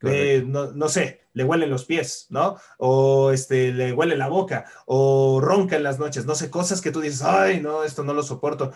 [0.03, 2.57] Eh, no, no, sé, le huelen los pies, ¿no?
[2.79, 6.93] O este, le huele la boca, o ronca en las noches, no sé, cosas que
[6.93, 8.73] tú dices, ay, no, esto no lo soporto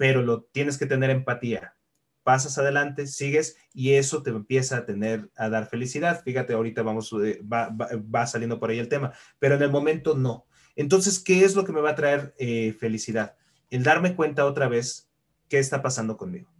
[0.00, 1.76] pero lo tienes que tener empatía.
[2.22, 6.22] Pasas adelante, sigues y eso te empieza a tener, a dar felicidad.
[6.24, 10.46] Fíjate, ahorita vamos, eh, va, saliendo por ahí el tema, pero en el momento no.
[10.74, 13.36] Entonces, ¿qué es lo que me va a traer eh, felicidad?
[13.68, 15.10] El darme cuenta otra vez
[15.50, 16.50] qué está pasando conmigo.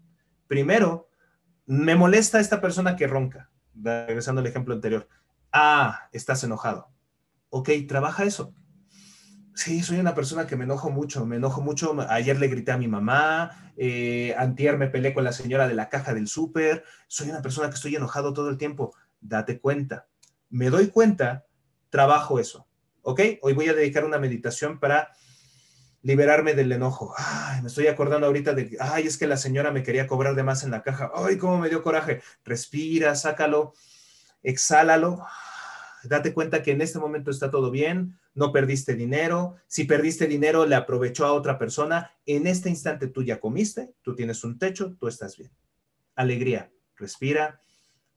[0.46, 1.08] Primero,
[1.64, 5.08] me molesta esta persona que ronca, regresando al ejemplo anterior.
[5.50, 6.90] Ah, estás enojado.
[7.48, 8.52] Ok, trabaja eso.
[9.54, 11.96] Sí, soy una persona que me enojo mucho, me enojo mucho.
[12.08, 15.88] Ayer le grité a mi mamá, eh, antier me peleé con la señora de la
[15.88, 16.84] caja del súper.
[17.08, 18.94] Soy una persona que estoy enojado todo el tiempo.
[19.20, 20.06] Date cuenta.
[20.48, 21.46] Me doy cuenta,
[21.90, 22.66] trabajo eso.
[23.02, 23.20] ¿Ok?
[23.42, 25.10] Hoy voy a dedicar una meditación para
[26.02, 27.12] liberarme del enojo.
[27.16, 30.42] Ay, me estoy acordando ahorita de, ay, es que la señora me quería cobrar de
[30.42, 31.10] más en la caja.
[31.14, 32.22] Ay, cómo me dio coraje.
[32.44, 33.74] Respira, sácalo,
[34.42, 35.24] exhálalo
[36.04, 40.66] date cuenta que en este momento está todo bien, no perdiste dinero, si perdiste dinero
[40.66, 44.96] le aprovechó a otra persona, en este instante tú ya comiste, tú tienes un techo,
[44.98, 45.50] tú estás bien.
[46.14, 47.60] Alegría, respira,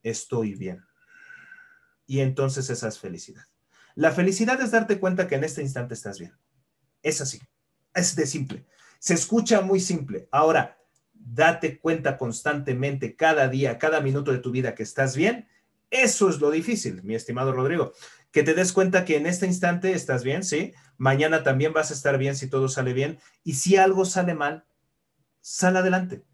[0.02, 0.84] estoy bien.
[2.06, 3.46] Y entonces esa es felicidad.
[3.96, 6.34] La felicidad es darte cuenta que en este instante estás bien.
[7.02, 7.40] Es así,
[7.94, 8.66] es de simple.
[9.00, 10.28] Se escucha muy simple.
[10.32, 10.78] Ahora,
[11.14, 15.48] date cuenta constantemente, cada día, cada minuto de tu vida que estás bien
[15.94, 17.94] eso es lo difícil, mi estimado Rodrigo,
[18.34, 20.74] que te des cuenta que en este instante estás bien, ¿sí?
[20.98, 23.20] Mañana también vas a estar bien si todo sale bien.
[23.44, 24.66] Y si algo sale mal,
[25.40, 26.26] sal adelante,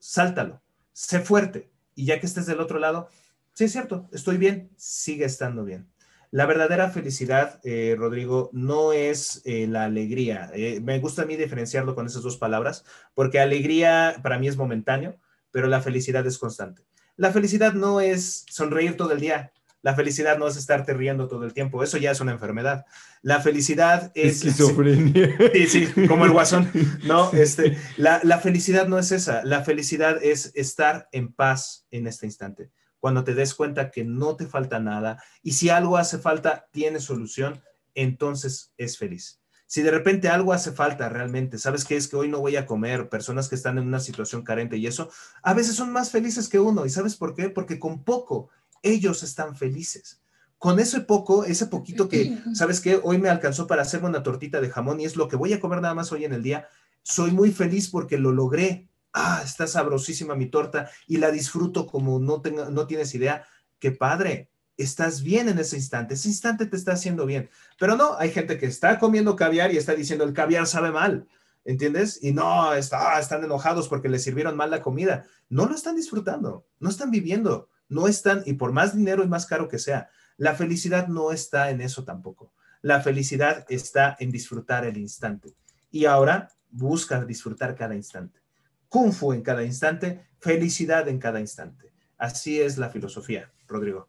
[0.00, 0.60] sáltalo,
[0.92, 1.70] sé fuerte.
[1.94, 3.08] Y ya que estés del otro lado,
[3.52, 5.88] sí es cierto, estoy bien, sigue estando bien.
[6.32, 10.50] La verdadera felicidad, eh, Rodrigo, no es eh, la alegría.
[10.52, 14.56] Eh, me gusta a mí diferenciarlo con esas dos palabras, porque alegría para mí es
[14.56, 15.16] momentáneo,
[15.52, 16.82] pero la felicidad es constante.
[17.16, 19.52] La felicidad no es sonreír todo el día.
[19.82, 21.82] La felicidad no es estarte riendo todo el tiempo.
[21.82, 22.84] Eso ya es una enfermedad.
[23.22, 24.44] La felicidad es...
[24.44, 25.36] Esquizofrenia.
[25.54, 26.70] Sí, sí, como el guasón.
[27.04, 29.44] No, este, la, la felicidad no es esa.
[29.44, 32.70] La felicidad es estar en paz en este instante.
[32.98, 37.00] Cuando te des cuenta que no te falta nada y si algo hace falta, tiene
[37.00, 37.62] solución,
[37.94, 39.40] entonces es feliz.
[39.66, 42.66] Si de repente algo hace falta realmente, sabes que es que hoy no voy a
[42.66, 45.10] comer, personas que están en una situación carente y eso,
[45.42, 46.84] a veces son más felices que uno.
[46.84, 47.48] ¿Y sabes por qué?
[47.50, 48.50] Porque con poco
[48.82, 50.20] ellos están felices.
[50.58, 53.00] Con ese poco, ese poquito que, ¿sabes qué?
[53.02, 55.60] Hoy me alcanzó para hacerme una tortita de jamón y es lo que voy a
[55.60, 56.68] comer nada más hoy en el día.
[57.02, 58.88] Soy muy feliz porque lo logré.
[59.12, 63.46] Ah, está sabrosísima mi torta y la disfruto como no, no tienes idea.
[63.78, 64.50] Qué padre,
[64.82, 67.50] estás bien en ese instante, ese instante te está haciendo bien.
[67.78, 71.28] Pero no, hay gente que está comiendo caviar y está diciendo el caviar sabe mal,
[71.64, 72.18] ¿entiendes?
[72.22, 75.26] Y no, está, están enojados porque les sirvieron mal la comida.
[75.48, 79.44] No lo están disfrutando, no están viviendo, no están, y por más dinero y más
[79.44, 82.54] caro que sea, la felicidad no está en eso tampoco.
[82.80, 85.54] La felicidad está en disfrutar el instante.
[85.90, 88.40] Y ahora busca disfrutar cada instante.
[88.88, 91.92] Kung Fu en cada instante, felicidad en cada instante.
[92.16, 94.08] Así es la filosofía, Rodrigo.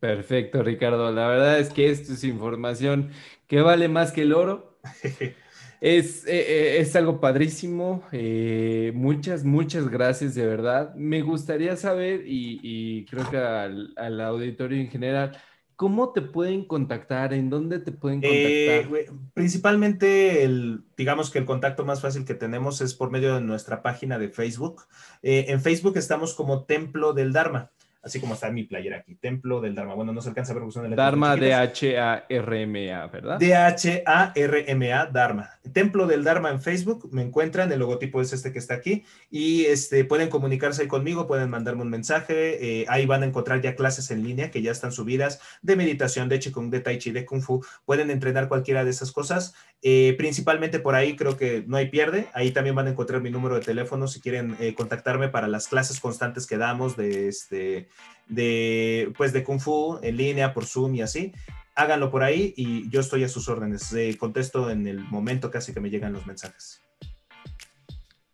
[0.00, 1.12] Perfecto, Ricardo.
[1.12, 3.10] La verdad es que esto es información
[3.46, 4.78] que vale más que el oro.
[5.80, 8.02] Es, eh, eh, es algo padrísimo.
[8.12, 10.94] Eh, muchas, muchas gracias de verdad.
[10.94, 15.38] Me gustaría saber, y, creo que al, auditorio en general,
[15.76, 17.32] ¿cómo te pueden contactar?
[17.32, 19.14] ¿En dónde te pueden contactar?
[19.32, 23.82] principalmente, el, digamos que el contacto más fácil que tenemos es por medio de nuestra
[23.82, 24.82] página de Facebook.
[25.22, 27.70] en Facebook estamos como Templo del Dharma
[28.02, 29.94] así como está mi playera aquí, Templo del Dharma.
[29.94, 33.38] Bueno, no se alcanza a ver porque Dharma, D-H-A-R-M-A, ¿verdad?
[33.38, 35.50] D-H-A-R-M-A, Dharma.
[35.72, 39.66] Templo del Dharma en Facebook, me encuentran, el logotipo es este que está aquí, y
[39.66, 43.74] este, pueden comunicarse ahí conmigo, pueden mandarme un mensaje, eh, ahí van a encontrar ya
[43.74, 47.26] clases en línea que ya están subidas de meditación, de Qigong, de Tai Chi, de
[47.26, 51.76] Kung Fu, pueden entrenar cualquiera de esas cosas, eh, principalmente por ahí creo que no
[51.76, 55.28] hay pierde, ahí también van a encontrar mi número de teléfono si quieren eh, contactarme
[55.28, 57.89] para las clases constantes que damos de este
[58.28, 61.32] de, pues de Kung Fu en línea, por Zoom y así,
[61.74, 63.94] háganlo por ahí y yo estoy a sus órdenes.
[64.18, 66.82] contesto en el momento casi que me llegan los mensajes.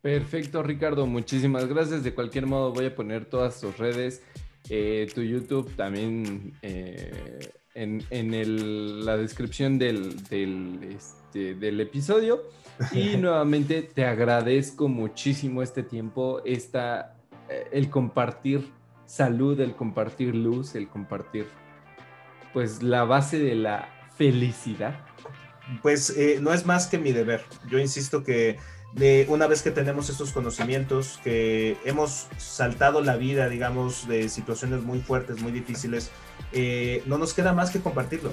[0.07, 1.07] Perfecto, Ricardo.
[1.07, 2.05] Muchísimas gracias.
[2.05, 4.23] De cualquier modo, voy a poner todas tus redes,
[4.71, 10.17] eh, tu YouTube también eh, en, la descripción del,
[10.89, 12.45] este, del, episodio.
[12.93, 17.17] Y nuevamente te agradezco muchísimo este tiempo, esta,
[17.49, 18.76] eh, el compartir
[19.07, 21.47] salud, el compartir luz, el compartir,
[22.53, 25.01] pues la base de la felicidad?
[25.83, 27.43] Pues eh, no es más que mi deber.
[27.69, 28.59] Yo insisto que
[28.93, 34.83] de una vez que tenemos estos conocimientos, que hemos saltado la vida, digamos, de situaciones
[34.83, 36.11] muy fuertes, muy difíciles,
[36.53, 38.33] eh, no nos queda más que compartirlo.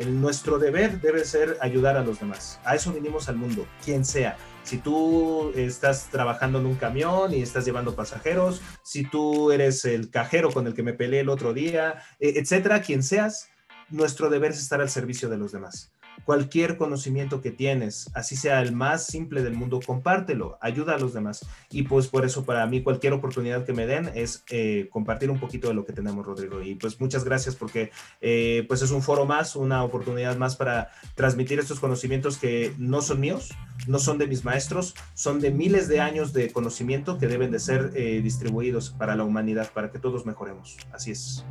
[0.00, 2.58] El, nuestro deber debe ser ayudar a los demás.
[2.64, 7.42] A eso vinimos al mundo, quien sea si tú estás trabajando en un camión y
[7.42, 11.52] estás llevando pasajeros, si tú eres el cajero con el que me peleé el otro
[11.54, 13.48] día, e, etcétera, quien seas,
[13.88, 15.92] nuestro deber es estar al servicio de los demás
[16.24, 21.12] cualquier conocimiento que tienes, así sea el más simple del mundo, compártelo, ayuda a los
[21.12, 21.46] demás.
[21.70, 25.38] Y pues por eso para mí cualquier oportunidad que me den es eh, compartir un
[25.38, 26.62] poquito de lo que tenemos, Rodrigo.
[26.62, 27.90] Y pues muchas gracias porque
[28.20, 33.02] eh, pues es un foro más, una oportunidad más para transmitir estos conocimientos que no
[33.02, 33.50] son míos,
[33.86, 37.58] no son de mis maestros, son de miles de años de conocimiento que deben de
[37.58, 40.76] ser eh, distribuidos para la humanidad, para que todos mejoremos.
[40.92, 41.44] Así es.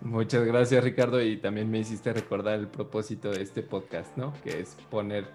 [0.00, 4.32] Muchas gracias Ricardo y también me hiciste recordar el propósito de este podcast, ¿no?
[4.44, 5.26] Que es poner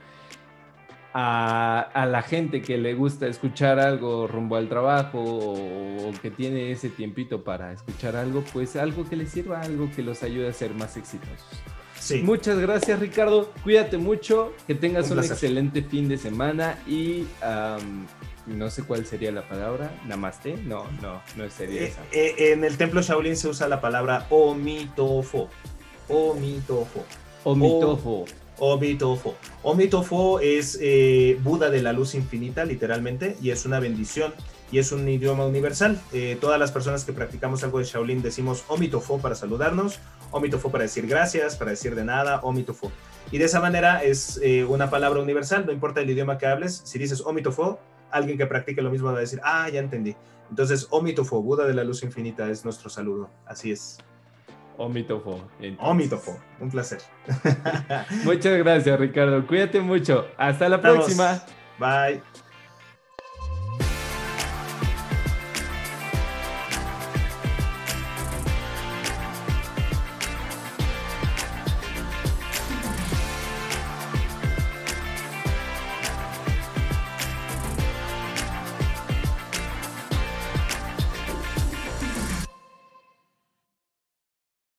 [1.13, 6.89] a, la gente que le gusta escuchar algo rumbo al trabajo o, que tiene ese
[6.89, 10.73] tiempito para escuchar algo, pues algo que les sirva, algo que los ayude a ser
[10.73, 11.61] más exitosos.
[11.99, 12.21] Sí.
[12.21, 17.25] Muchas gracias Ricardo, cuídate mucho, que tengas un, excelente fin de semana y
[18.45, 22.01] no sé cuál sería la palabra, namaste, no, no, no sería eh, esa.
[22.11, 25.49] Eh, en el templo Shaolin se usa la palabra omitofo,
[26.09, 27.05] omitofo.
[27.45, 28.25] Omitofo.
[28.59, 29.35] Omitofo.
[29.63, 34.33] Omitofo es eh, Buda de la luz infinita, literalmente, y es una bendición
[34.71, 36.01] y es un idioma universal.
[36.41, 39.99] todas las personas que practicamos algo de Shaolin decimos Omitofo para saludarnos,
[40.31, 42.91] Omitofo para decir gracias, para decir de nada, Omitofo.
[43.31, 46.97] Y de esa manera es una palabra universal, no importa el idioma que hables, si
[46.97, 47.79] dices Omitofo,
[48.13, 50.15] alguien que practique lo mismo va a decir, ah, ya entendí.
[50.49, 53.29] Entonces, Omitofo, Buda de la luz infinita, es nuestro saludo.
[53.45, 53.97] Así es.
[54.77, 55.47] Omitofo.
[55.79, 57.01] Omitofo, un placer.
[58.23, 59.45] Muchas gracias, Ricardo.
[59.45, 60.27] Cuídate mucho.
[60.37, 61.43] Hasta la próxima.
[61.79, 62.21] Bye.